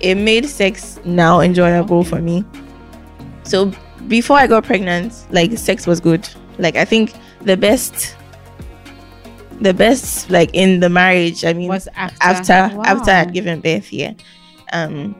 [0.00, 2.44] it made sex now enjoyable for me.
[3.42, 3.72] So
[4.08, 6.28] before I got pregnant, like sex was good.
[6.58, 8.16] Like I think the best
[9.60, 13.32] the best like in the marriage, I mean Was after after after I had Wow.
[13.32, 14.12] given birth, yeah.
[14.72, 15.14] Um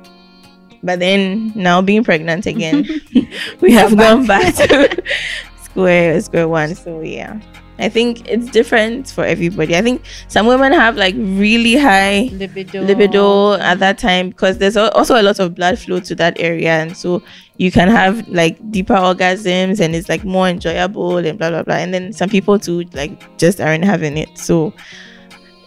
[0.82, 2.86] but then now being pregnant again,
[3.60, 5.02] we have gone back to
[5.62, 6.74] square square one.
[6.74, 7.40] So yeah.
[7.80, 9.74] I think it's different for everybody.
[9.74, 12.82] I think some women have like really high libido.
[12.82, 16.72] libido at that time because there's also a lot of blood flow to that area
[16.72, 17.22] and so
[17.56, 21.76] you can have like deeper orgasms and it's like more enjoyable and blah blah blah
[21.76, 24.74] and then some people too like just aren't having it so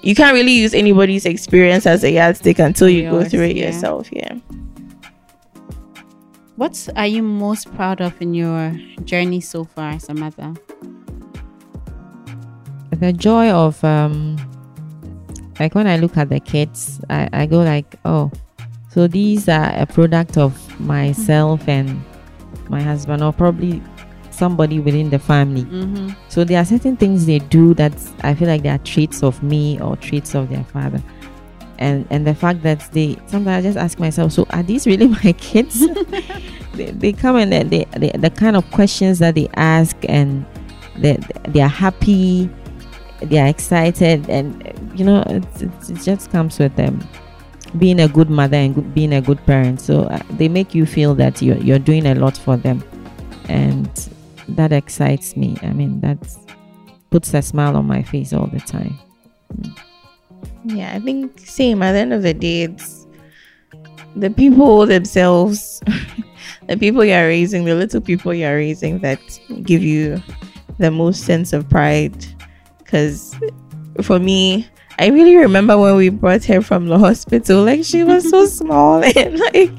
[0.04, 3.66] you can't really use anybody's experience as a yardstick until you go through it yeah.
[3.68, 4.36] yourself yeah
[6.56, 8.72] What are you most proud of in your
[9.04, 10.54] journey so far as a mother?
[13.00, 14.38] the joy of um
[15.60, 18.32] like when I look at the kids, I, I go like, oh,
[18.90, 22.04] so these are a product of myself and
[22.70, 23.82] my husband, or probably
[24.32, 25.64] somebody within the family.
[25.64, 26.10] Mm-hmm.
[26.30, 29.44] So there are certain things they do that I feel like they are traits of
[29.44, 31.02] me or traits of their father.
[31.84, 35.08] And and the fact that they sometimes I just ask myself, so are these really
[35.24, 35.86] my kids?
[36.74, 40.46] they, they come and they, they, they the kind of questions that they ask and
[40.98, 41.18] they
[41.50, 42.50] they are happy,
[43.22, 44.48] they are excited, and
[44.96, 47.06] you know it, it, it just comes with them
[47.78, 49.82] being a good mother and good, being a good parent.
[49.82, 52.82] So uh, they make you feel that you're you're doing a lot for them,
[53.50, 53.90] and
[54.48, 55.58] that excites me.
[55.62, 56.18] I mean that
[57.10, 58.98] puts a smile on my face all the time.
[60.66, 61.82] Yeah, I think same.
[61.82, 63.08] At the end of the day, it's
[64.16, 65.82] the people themselves,
[66.68, 69.20] the people you're raising, the little people you're raising that
[69.64, 70.22] give you
[70.80, 72.26] the most sense of pride.
[72.78, 73.36] Because
[74.02, 74.68] for me,
[75.00, 77.64] I really remember when we brought her from the hospital.
[77.64, 79.72] Like she was so small and like,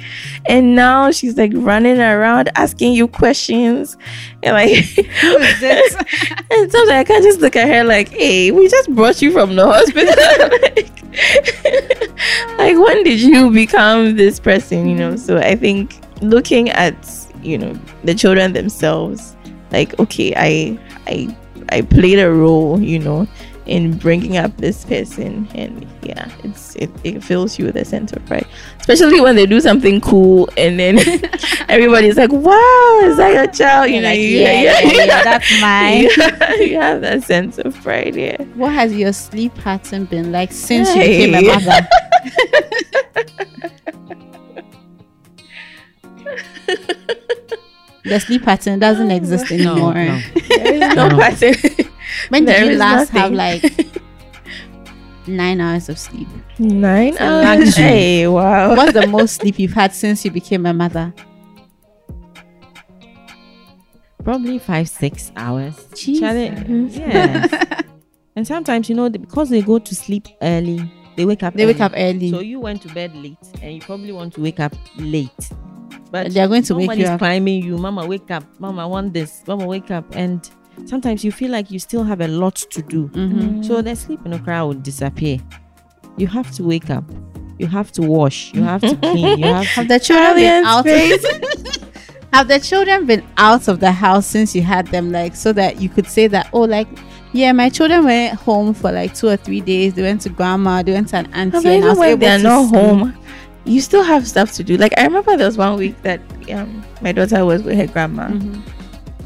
[0.47, 3.97] and now she's like running around asking you questions,
[4.43, 9.23] and like, and sometimes I can't just look at her like, "Hey, we just brought
[9.23, 10.15] you from the hospital."
[10.51, 10.91] like,
[12.59, 14.89] like, when did you become this person?
[14.89, 15.17] You know.
[15.17, 16.95] So I think looking at
[17.43, 19.37] you know the children themselves,
[19.71, 21.37] like, okay, I I
[21.69, 22.81] I played a role.
[22.81, 23.29] You know
[23.67, 28.13] in bringing up this person and yeah it's it, it fills you with a sense
[28.13, 28.47] of pride
[28.79, 30.99] especially when they do something cool and then
[31.71, 35.23] everybody's like wow is that your child you You're know like, you- yeah, yeah, yeah,
[35.25, 36.09] that's mine.
[36.19, 40.53] Yeah, you have that sense of pride yeah What has your sleep pattern been like
[40.53, 41.89] since you became a mother?
[48.05, 49.95] the sleep pattern doesn't exist No, anymore.
[49.95, 50.21] no.
[50.49, 51.19] there is no No.
[51.19, 51.55] pattern
[52.35, 53.63] When did There you is last have like
[55.29, 56.27] nine hours of sleep?
[56.59, 57.85] nine a hours luxury.
[57.85, 61.15] hey wow What's the most sleep you've had since you became a mother?
[64.25, 65.77] Probably five six hours.
[65.95, 66.21] Jesus.
[66.21, 67.83] Charlie- yes.
[68.37, 71.55] and sometimes you know because they go to sleep early, they wake up.
[71.55, 71.83] They wake early.
[71.85, 72.31] up early.
[72.31, 75.31] So you went to bed late, and you probably want to wake up late.
[76.11, 77.19] But They are going to wake somebody's you up.
[77.19, 78.45] climbing you, Mama, wake up.
[78.59, 79.43] Mama, I want this.
[79.47, 80.07] Mama, wake up.
[80.17, 80.49] And
[80.87, 83.09] sometimes you feel like you still have a lot to do.
[83.09, 83.65] Mhm.
[83.65, 85.39] So the sleep in the crowd will disappear.
[86.17, 87.05] You have to wake up.
[87.59, 88.53] You have to wash.
[88.55, 89.39] You have to clean.
[89.39, 89.95] You have Have to.
[89.95, 90.85] the children been out?
[90.85, 91.25] space.
[92.33, 95.13] have the children been out of the house since you had them?
[95.13, 96.89] Like so that you could say that oh, like
[97.33, 99.95] yeah, my children went home for like two or three days.
[99.95, 100.83] They went to grandma.
[100.83, 101.51] They went to an auntie.
[101.59, 102.81] But and I even was when able they're to not sleep.
[102.81, 103.17] home,
[103.65, 104.77] you still have stuff to do.
[104.77, 106.21] Like I remember there was one week that
[106.53, 108.63] um, my daughter was with her grandma, Mhm.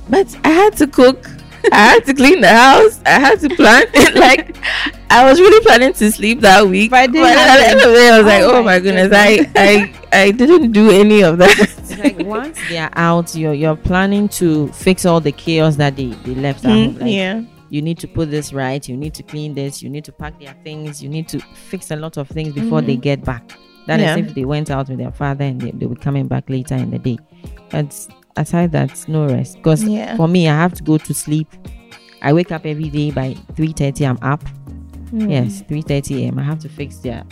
[0.08, 1.28] but I had to cook.
[1.72, 3.00] I had to clean the house.
[3.06, 3.90] I had to plant.
[4.14, 4.56] like
[5.10, 6.90] I was really planning to sleep that week.
[6.90, 8.78] But But at the end of the day, I was like, Oh "Oh my my
[8.80, 13.54] goodness, I, I, I didn't do any of that." Like once they are out, you're
[13.54, 16.62] you're planning to fix all the chaos that they, they left.
[16.62, 19.90] Mm, Like, yeah, you need to put this right, you need to clean this, you
[19.90, 22.94] need to pack their things, you need to fix a lot of things before they
[22.94, 23.42] get back.
[23.88, 24.16] That is Yeah.
[24.18, 26.90] if they went out with their father and they, they were coming back later in
[26.90, 27.18] the day.
[27.68, 28.06] But
[28.38, 29.56] aside that, no rest.
[29.56, 30.16] Because yeah.
[30.16, 31.48] for me, I have to go to sleep.
[32.22, 34.42] I wake up every day by 3.30, I'm up.
[35.12, 35.30] Mm.
[35.30, 36.38] Yes, 3.30 a.m.
[36.38, 37.24] I have to fix their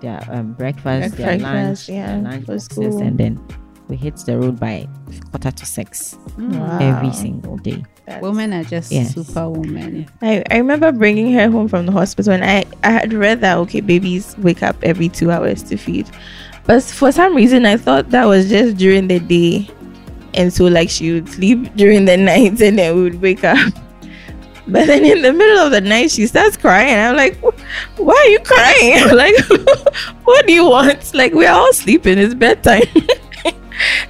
[0.00, 2.98] their um, breakfast, their lunch, yeah, their lunch for boxes, school.
[3.02, 3.40] and then
[3.88, 4.86] we hit the road by
[5.30, 6.78] quarter to six Wow.
[6.80, 7.82] every single day.
[8.04, 9.14] That's- Women are just Yes.
[9.14, 10.06] superwomen.
[10.20, 13.56] I, I remember bringing her home from the hospital and I, I had read that
[13.58, 16.06] okay babies wake up every two hours to feed
[16.66, 19.68] but for some reason I thought that was just during the day
[20.36, 23.58] and so like she would sleep during the night and then we would wake up.
[24.68, 26.98] But then in the middle of the night she starts crying.
[26.98, 27.36] I'm like
[27.98, 28.98] why are you crying?
[29.16, 29.34] Like
[30.24, 31.14] what do you want?
[31.14, 32.18] Like we're all sleeping.
[32.18, 32.82] It's bedtime.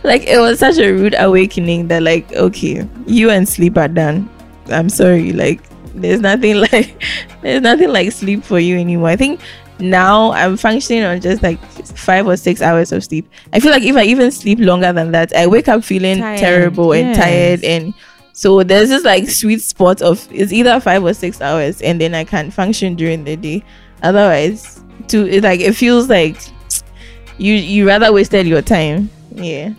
[0.03, 4.31] Like it was such a rude awakening that like okay you and sleep are done.
[4.69, 5.33] I'm sorry.
[5.33, 5.61] Like
[5.95, 7.03] there's nothing like
[7.43, 9.09] there's nothing like sleep for you anymore.
[9.09, 9.41] I think
[9.79, 13.83] now i'm functioning on just like five or six hours of sleep i feel like
[13.83, 17.17] if i even sleep longer than that i wake up feeling Tired, terrible and yes.
[17.17, 17.95] tired and
[18.33, 22.15] so there's this like sweet spot of it's either five or six hours and then
[22.15, 23.63] i can function during the day
[24.03, 26.37] otherwise to it like it feels like
[27.39, 29.73] you you rather wasted your time yeah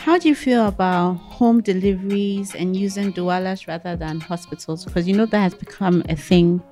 [0.00, 4.86] How do you feel about home deliveries and using doulas rather than hospitals?
[4.86, 6.62] Because you know that has become a thing.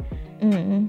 [0.40, 0.88] mm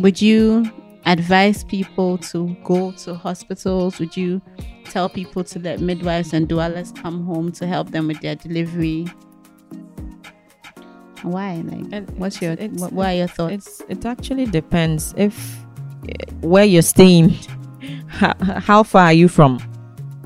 [0.00, 0.70] Would you
[1.06, 3.98] advise people to go to hospitals?
[3.98, 4.40] Would you
[4.84, 9.06] tell people to let midwives and doulas come home to help them with their delivery?
[11.22, 11.56] Why?
[11.66, 13.52] Like, And what's your it's- what, what are your thoughts?
[13.54, 15.58] It's it actually depends if
[16.40, 17.34] where you're staying,
[18.06, 19.60] how, how far are you from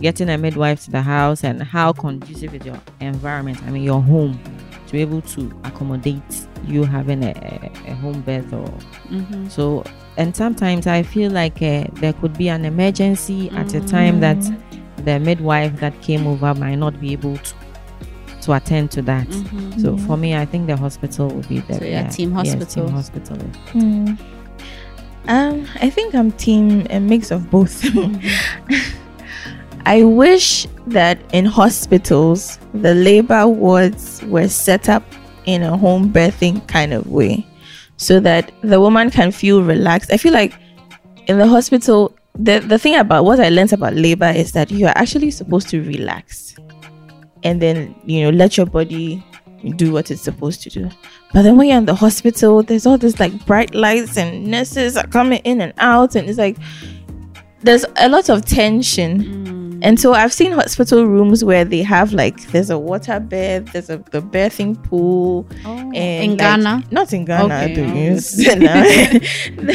[0.01, 4.03] getting a midwife to the house and how conducive is your environment i mean your
[4.03, 4.39] home
[4.87, 6.22] to be able to accommodate
[6.67, 7.31] you having a,
[7.87, 8.69] a, a home birth or
[9.11, 9.51] Mhm.
[9.51, 9.85] so
[10.17, 14.39] and sometimes i feel like uh, there could be an emergency at a time that
[15.05, 17.55] the midwife that came over might not be able to
[18.41, 19.81] to attend to that Mhm.
[19.81, 22.87] so for me i think the hospital would be the So yeah, team yes, hospital.
[22.87, 23.37] team hospital
[23.73, 24.19] Mm.
[25.27, 27.83] Um, I think I'm team a mix of both.
[29.87, 35.03] I wish that in hospitals the labor wards were set up
[35.47, 37.47] in a home birthing kind of way
[37.97, 40.12] so that the woman can feel relaxed.
[40.12, 40.55] I feel like
[41.26, 44.86] in the hospital the the thing about what I learned about labor is that you
[44.86, 46.57] are actually supposed to relax
[47.45, 49.24] and then you know let your body
[49.76, 50.90] do what it's supposed to do.
[51.32, 54.97] But then when you're in the hospital, there's all this like bright lights and nurses
[54.97, 56.57] are coming in and out, and it's like
[57.61, 59.22] there's a lot of tension.
[59.22, 59.54] Mm.
[59.85, 63.91] And so I've seen hospital rooms where they have like there's a water bed, there's
[63.91, 66.85] a the birthing pool, oh, and in like- Ghana?
[66.91, 68.16] not in Ghana, Okay,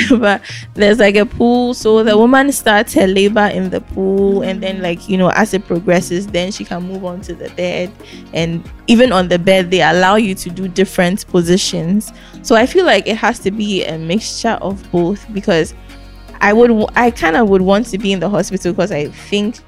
[0.09, 0.41] oh, but
[0.73, 4.79] there's like a pool, so the woman starts her labor in the pool, and then
[4.79, 4.81] mm.
[4.81, 7.91] like you know as it progresses, then she can move on to the bed,
[8.33, 12.11] and even on the bed they allow you to do different positions.
[12.41, 15.75] So I feel like it has to be a mixture of both because
[16.41, 19.59] I would I kind of would want to be in the hospital because I think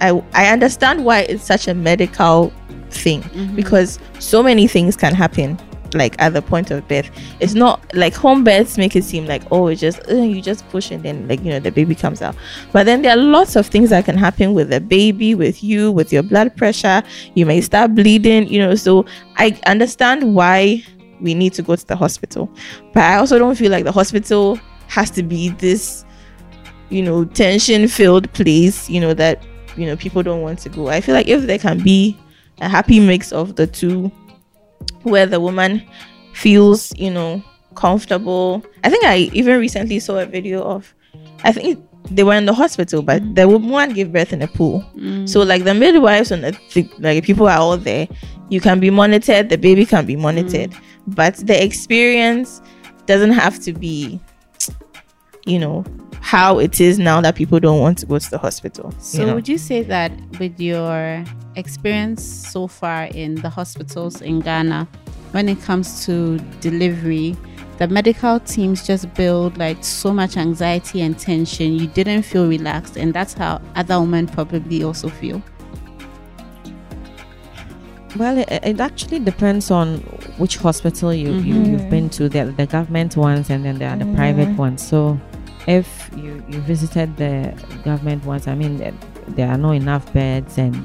[0.00, 2.52] I I understand why it's such a medical
[2.90, 3.56] thing Mhm.
[3.56, 5.58] because so many things can happen
[5.94, 7.10] like at the point of birth.
[7.40, 10.66] It's not like home births make it seem like oh it's just uh, you just
[10.70, 12.34] push and then like you know the baby comes out.
[12.72, 15.92] But then there are lots of things that can happen with the baby with you
[15.92, 17.02] with your blood pressure.
[17.34, 18.74] You may start bleeding you know.
[18.74, 19.04] So
[19.36, 20.82] i understand why
[21.20, 22.48] we need to go to the hospital.
[22.94, 26.04] But i also don't feel like the hospital has to be this
[26.90, 29.42] you know tension filled place you know that
[29.76, 30.88] you know people don't want to go.
[30.88, 32.18] I feel like if there can be
[32.60, 34.10] a happy mix of the two
[35.02, 35.82] where the woman
[36.34, 37.42] feels you know
[37.74, 38.64] comfortable.
[38.84, 40.94] I think i even recently saw a video of
[41.44, 41.78] i think
[42.10, 44.84] they were in the hospital but the woman gave birth in a pool.
[44.96, 45.28] Mm.
[45.28, 48.08] so like the midwives and the th- like people are all there.
[48.50, 50.74] You can be monitored the baby can be monitored.
[51.06, 52.60] But the experience
[53.06, 54.20] doesn't have to be
[55.46, 55.84] you know
[56.22, 59.26] how it is now that people don't want to go to the hospital So you
[59.26, 59.34] know?
[59.34, 61.24] would you say that with your
[61.56, 64.86] experience so far in the hospitals in Ghana,
[65.32, 67.36] when it comes to delivery,
[67.78, 71.72] the medical teams just build like so much anxiety and tension.
[71.74, 75.42] You didn't feel relaxed, and that's how other women probably also feel.
[78.16, 79.98] Well, it, it actually depends on
[80.36, 81.70] which hospital you, you Mhm.
[81.72, 82.28] you've been to.
[82.28, 84.56] There are the government ones, and then there are the private Mhm.
[84.58, 84.82] ones.
[84.86, 85.18] So,
[85.66, 87.52] if you you visited the
[87.84, 88.94] government once, I mean, there,
[89.28, 90.84] there are not enough beds and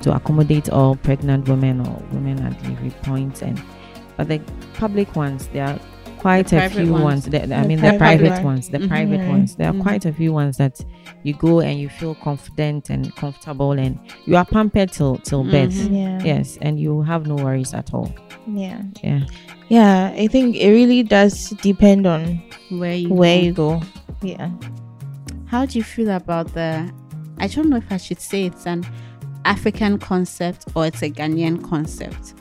[0.00, 3.42] to accommodate all pregnant women or women at delivery points.
[3.42, 3.60] And
[4.16, 4.40] but the
[4.74, 5.78] public ones, there are
[6.18, 7.04] quite The a few ones.
[7.04, 7.24] ones.
[7.26, 8.44] The, I The mean, the private private one.
[8.44, 8.88] ones, the Mhm.
[8.88, 9.56] private ones.
[9.56, 9.82] There are Mhm.
[9.82, 10.80] quite a few ones that
[11.22, 15.74] you go and you feel confident and comfortable, and you are pampered till till birth.
[15.74, 15.92] Mhm.
[15.96, 18.10] yeah Yes, and you have no worries at all.
[18.46, 19.20] yeah Yeah.
[19.68, 23.44] yeah i think it really does depend on Where you where go.
[23.46, 23.82] you go
[24.24, 24.50] yeah
[25.46, 26.90] How do you feel about the?
[27.38, 28.84] I don't know if I should say it's an
[29.44, 32.34] African concept or it's a Ghanaian concept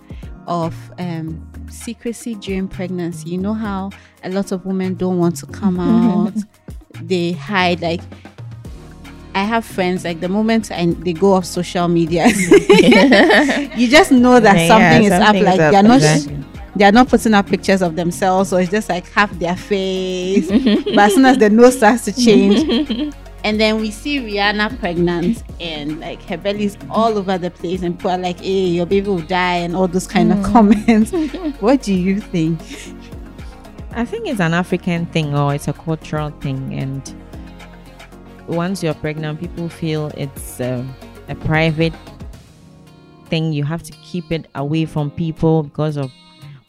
[0.48, 3.30] of um, secrecy during pregnancy.
[3.30, 3.92] You know how
[4.24, 5.80] a lot of women don't want to come
[6.10, 6.34] out,
[7.02, 7.82] they hide.
[7.82, 8.02] Like,
[9.36, 12.28] I have friends, like, the moment I, they go off social media,
[13.76, 15.36] you just know that Yeah, something is up.
[15.36, 15.98] Like, they're not.
[15.98, 16.44] exactly.
[16.76, 20.50] They are not putting up pictures of themselves, so it's just like half their face.
[20.86, 23.14] but as soon as the nose starts to change,
[23.44, 27.98] and then we see Rihanna pregnant and like her belly's all over the place, and
[27.98, 31.12] people are like, "Hey, your baby will die," and all those kind of comments.
[31.60, 32.60] what do you think?
[33.92, 37.16] I think it's an African thing or it's a cultural thing, and
[38.48, 40.94] once you're pregnant, people feel it's um,
[41.30, 41.94] a private
[43.28, 43.54] thing.
[43.54, 46.12] You have to keep it away from people because of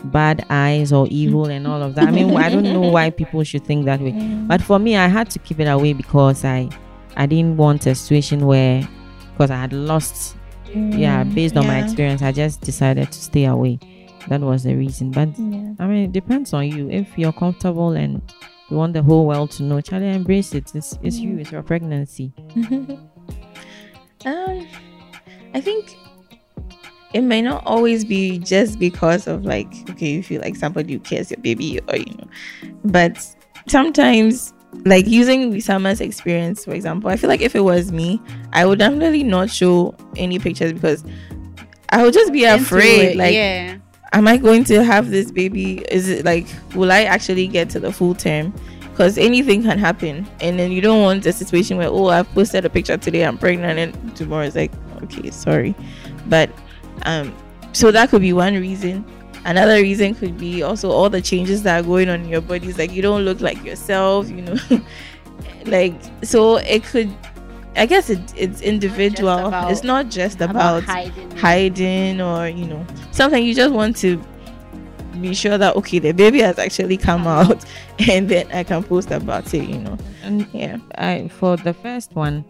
[0.04, 2.08] bad eyes or evil and all of that.
[2.08, 4.12] I mean, I don't know why people should think that way,
[4.46, 6.68] but for me, I had to keep it away because I
[7.16, 8.86] I didn't want a situation where
[9.32, 10.36] because I had lost
[10.74, 13.78] yeah based on my experience i just decided to stay away.
[14.28, 15.10] That was the reason.
[15.10, 15.74] But Yeah.
[15.78, 16.88] i mean it depends on you.
[16.90, 18.20] If you're comfortable and
[18.70, 20.74] you want the whole world to know charlie embrace it.
[20.74, 22.32] It's, it's you it's your pregnancy.
[24.26, 24.66] Um,
[25.52, 25.96] I think
[27.14, 30.98] it may not always be just because of like okay, you feel like somebody who
[30.98, 32.28] cares your baby or you know,
[32.84, 33.24] but
[33.66, 34.52] sometimes
[34.84, 38.20] like using Wisama's experience, for example, I feel like if it was me,
[38.52, 41.04] I would definitely not show any pictures because
[41.90, 43.12] I would just be afraid.
[43.12, 43.78] it, Like, yeah.
[44.12, 45.84] am I going to have this baby?
[45.90, 48.52] Is it like, will I actually get to the full term?
[48.90, 52.64] Because anything can happen, and then you don't want a situation where, oh, I've posted
[52.64, 55.74] a picture today, I'm pregnant, and tomorrow it's like, okay, sorry,
[56.26, 56.48] but
[57.02, 57.34] um,
[57.72, 59.04] so that could be one reason.
[59.44, 62.68] Another reason could be also all the changes that are going on in your body.
[62.68, 64.56] It's like you don't look like yourself, you know,
[65.66, 67.14] like so it could.
[67.76, 69.48] I guess it, it's individual.
[69.48, 71.30] about- it's not just about hiding.
[71.36, 74.22] hiding or you know something you just want to
[75.20, 77.64] be sure that okay the baby has actually come out
[78.08, 82.14] and then i can post about it you know And yeah I for the first
[82.14, 82.44] one,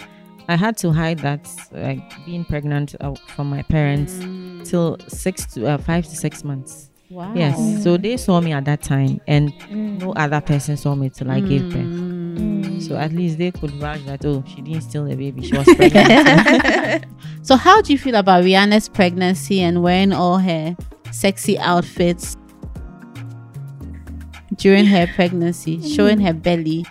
[0.48, 4.68] I had to hide that like being pregnant uh, from my parents Mm.
[4.68, 6.90] till six to uh, five to six months.
[7.10, 7.32] Wow.
[7.34, 11.30] Yes, so they saw me at that time, and no other person saw me till
[11.30, 11.82] I gave birth.
[11.84, 12.82] Mm.
[12.82, 15.66] So at least they could vouch that oh, she didn't steal the baby; she was
[15.76, 17.04] pregnant.
[17.42, 20.76] So, how do you feel about Rihanna's pregnancy and wearing all her
[21.12, 22.36] sexy outfits
[24.56, 26.84] during her pregnancy, showing her belly?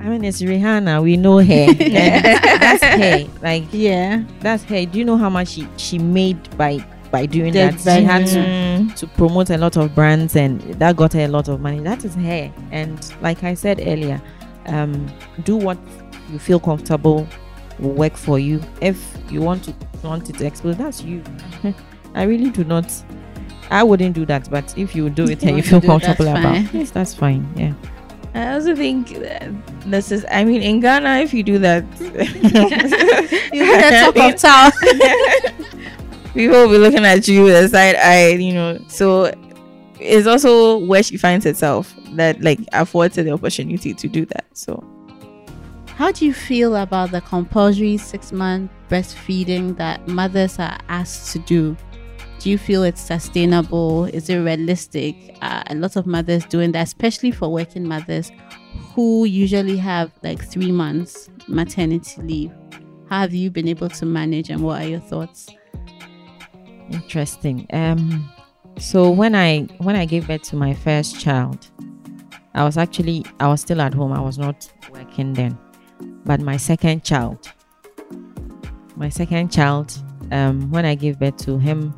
[0.00, 1.02] I mean, it's Rihanna.
[1.02, 1.72] We know her.
[1.74, 3.26] that's her.
[3.42, 4.22] Like Yeah.
[4.40, 4.84] that's her.
[4.86, 7.82] Do you know how much she she made by by doing that?
[7.84, 8.94] by She had to Mm.
[8.96, 12.04] to promote a lot of brands and that got her a lot of money that
[12.04, 14.20] is her and like i said earlier
[14.66, 15.06] um
[15.44, 15.78] do what
[16.30, 17.26] you feel comfortable
[17.78, 21.22] will work for you if you want to want it to explode that's you
[22.14, 22.92] i really do not
[23.70, 26.88] i wouldn't do that but if you do it and you feel comfortable about it
[26.92, 27.72] that's fine yeah
[28.36, 29.48] i also think that
[29.86, 31.84] this is i mean in ghana if you do that
[33.52, 34.72] You the talk of town.
[36.34, 39.32] people will be looking at you with a side eye you know so
[39.98, 44.44] it's also where she finds herself that like affords her the opportunity to do that
[44.52, 44.82] so
[45.96, 51.38] How do you feel about the compulsory six month breastfeeding that mothers are asked to
[51.38, 51.74] do?
[52.46, 54.04] Do you feel it's sustainable?
[54.04, 55.36] Is it realistic?
[55.42, 58.30] Uh, a lot of mothers doing that, especially for working mothers
[58.94, 62.52] who usually have like three months maternity leave.
[63.10, 65.48] How have you been able to manage, and what are your thoughts?
[66.92, 68.30] interesting um
[68.78, 71.66] so when i when i gave birth to my first child
[72.54, 75.58] i was actually i was still at home i was not working then
[76.24, 77.50] but my second child
[78.94, 81.92] my second child um when i gave birth to him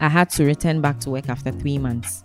[0.00, 2.24] i had to return back to work after three months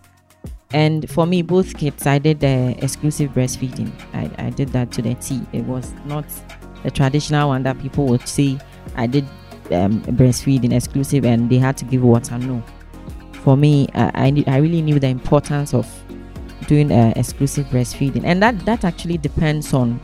[0.71, 5.01] and for me both kids i did the exclusive breastfeeding i, I did that to
[5.01, 6.25] the t it was not
[6.83, 8.57] the traditional one that people would say
[8.95, 9.25] i did
[9.71, 12.35] um, breastfeeding exclusive and they had to give water.
[12.39, 12.63] No,
[13.33, 15.87] for me, I I, I really knew the importance of
[16.65, 20.01] doing uh, exclusive breastfeeding, and that that actually depends on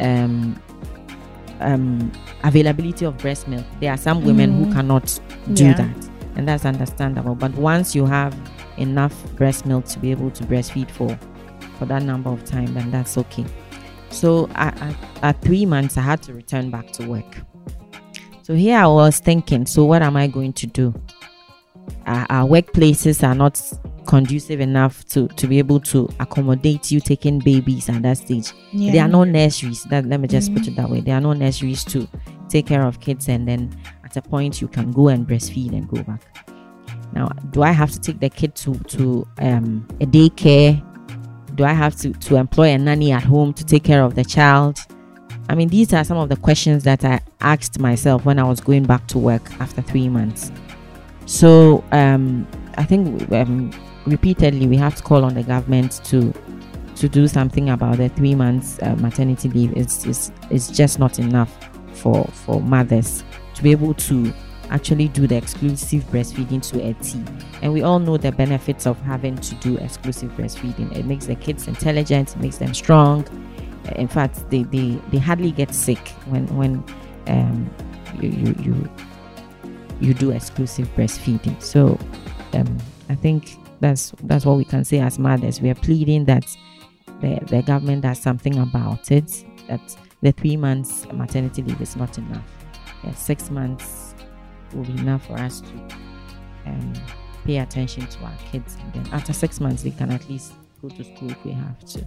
[0.00, 0.56] um,
[1.58, 2.12] um,
[2.44, 3.64] availability of breast milk.
[3.80, 4.72] There are some women who Mhm.
[4.72, 5.18] cannot
[5.52, 5.74] do Yeah.
[5.74, 7.34] that, and that's understandable.
[7.34, 8.36] But once you have
[8.76, 11.18] enough breast milk to be able to breastfeed for
[11.78, 13.44] for that number of time, then that's okay.
[14.10, 14.66] So I,
[15.22, 17.36] I, at three months, I had to return back to work.
[18.42, 20.94] So here I was thinking, so what am I going to do?
[22.06, 23.60] Our, our workplaces are not
[24.06, 28.52] conducive enough to to be able to accommodate you taking babies at that stage.
[28.72, 29.84] yeah There are no nurseries.
[29.84, 30.72] That let me just put mm-hmm.
[30.72, 31.00] it that way.
[31.00, 32.08] There are no nurseries to
[32.48, 33.74] take care of kids, and then
[34.16, 36.20] at a point you can go and breastfeed and go back.
[37.12, 40.82] Now, do I have to take the kid to to um, a daycare?
[41.54, 44.24] Do I have to to employ a nanny at home to take care of the
[44.24, 44.78] child?
[45.48, 48.60] I mean, these are some of the questions that I asked myself when I was
[48.60, 50.52] going back to work after three months.
[51.26, 52.46] So um,
[52.76, 53.70] I think um,
[54.06, 56.32] repeatedly we have to call on the government to
[56.96, 59.76] to do something about the three months uh, maternity leave.
[59.76, 61.52] It's, it's it's just not enough
[61.94, 63.24] for for mothers
[63.62, 64.32] to be able to
[64.70, 67.22] actually do the exclusive breastfeeding to a T.
[67.62, 70.96] And we all know the benefits of having to do exclusive breastfeeding.
[70.96, 73.26] It makes the kids intelligent, it makes them strong.
[73.96, 76.84] In fact, they, they, they hardly get sick when when
[77.26, 77.70] um,
[78.20, 78.90] you, you you
[80.00, 81.60] you do exclusive breastfeeding.
[81.62, 81.98] So
[82.54, 85.60] um, I think that's that's what we can say as mothers.
[85.60, 86.44] We are pleading that
[87.20, 89.44] the, the government does something about it.
[89.68, 89.80] That
[90.22, 92.61] the three months maternity leave is not enough.
[93.04, 94.14] Yeah, six months
[94.72, 95.88] will be enough for us to
[96.66, 96.92] um,
[97.44, 100.88] pay attention to our kids, and then after six months, they can at least go
[100.88, 102.06] to school if we have to.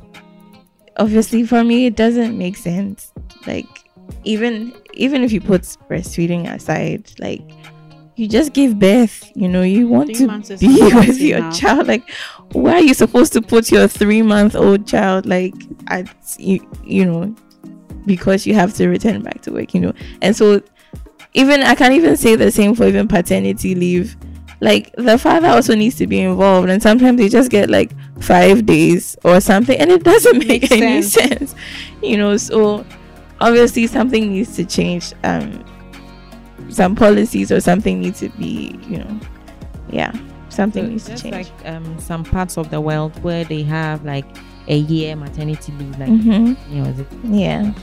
[0.98, 3.12] obviously for me it doesn't make sense
[3.48, 3.68] like
[4.24, 7.42] even even if you put breastfeeding aside like
[8.16, 10.28] you just give birth you know you want Three to
[10.60, 11.52] be with your now.
[11.52, 12.10] child like
[12.54, 15.54] where are you supposed to put your three month old child like
[15.88, 17.36] at you, you know
[18.06, 19.94] because you have to return back to work, you know.
[20.22, 20.62] And so
[21.36, 24.16] even I can't even say the same for even paternity leave.
[24.62, 28.66] Like the father also needs to be involved, and sometimes they just get like five
[28.66, 31.30] days or something, and it doesn't make Makes any sense.
[31.52, 31.56] sense,
[32.02, 32.38] you know.
[32.38, 32.86] So
[33.42, 35.14] obviously something needs to change.
[35.24, 35.64] Um,
[36.70, 39.20] some policies or something needs to be, you know,
[39.90, 40.12] yeah,
[40.50, 41.34] something So needs to change.
[41.34, 44.26] like um, some parts of the world where they have like
[44.68, 46.74] a year maternity leave, like mm-hmm.
[46.74, 47.74] you know, Yeah.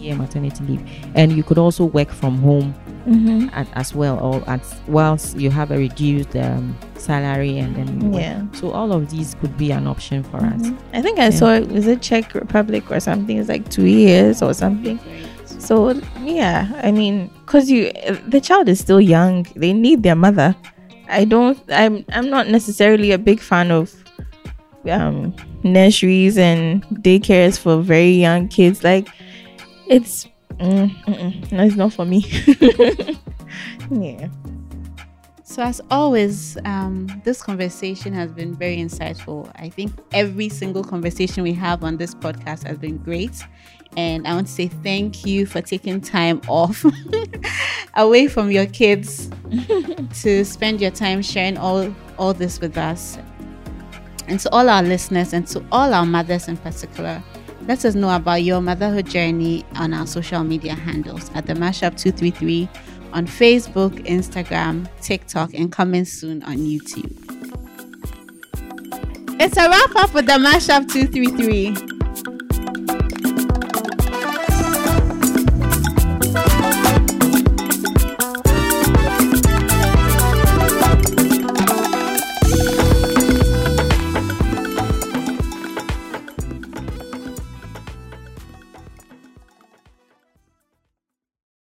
[0.00, 0.82] Year maternity leave,
[1.14, 2.74] and you could also work from home
[3.08, 3.48] Mm-hmm.
[3.54, 8.08] at, as well, or at whilst you have a reduced um, salary, and then you
[8.10, 8.20] work.
[8.20, 8.44] Yeah.
[8.52, 10.60] So all of these could be an option for us.
[10.60, 10.76] Mhm.
[10.92, 13.38] I think I saw it was it Czech Republic or something.
[13.38, 15.00] It's like two years or something.
[15.46, 17.90] So yeah, I mean, cause you
[18.28, 19.46] the child is still young.
[19.56, 20.54] They need their mother.
[21.08, 21.58] I don't.
[21.72, 22.04] I'm.
[22.12, 23.94] I'm not necessarily a big fan of
[24.88, 25.34] um
[25.64, 28.84] nurseries and daycares for very young kids.
[28.84, 29.08] Like
[29.90, 30.28] it's.
[30.58, 32.24] Mm, no, it's not for me.
[33.90, 34.28] yeah.
[35.50, 39.50] So, as always, um, this conversation has been very insightful.
[39.56, 43.42] I think every single conversation we have on this podcast has been great.
[43.96, 46.84] And I want to say thank you for taking time off
[47.96, 49.28] away from your kids
[50.22, 53.18] to spend your time sharing all, all this with us.
[54.28, 57.20] And to all our listeners and to all our mothers in particular,
[57.66, 62.68] let us know about your motherhood journey on our social media handles at the Mashup233
[63.12, 67.16] on Facebook, Instagram, TikTok, and coming soon on YouTube.
[69.40, 71.99] It's a wrap up with the Mashup 233.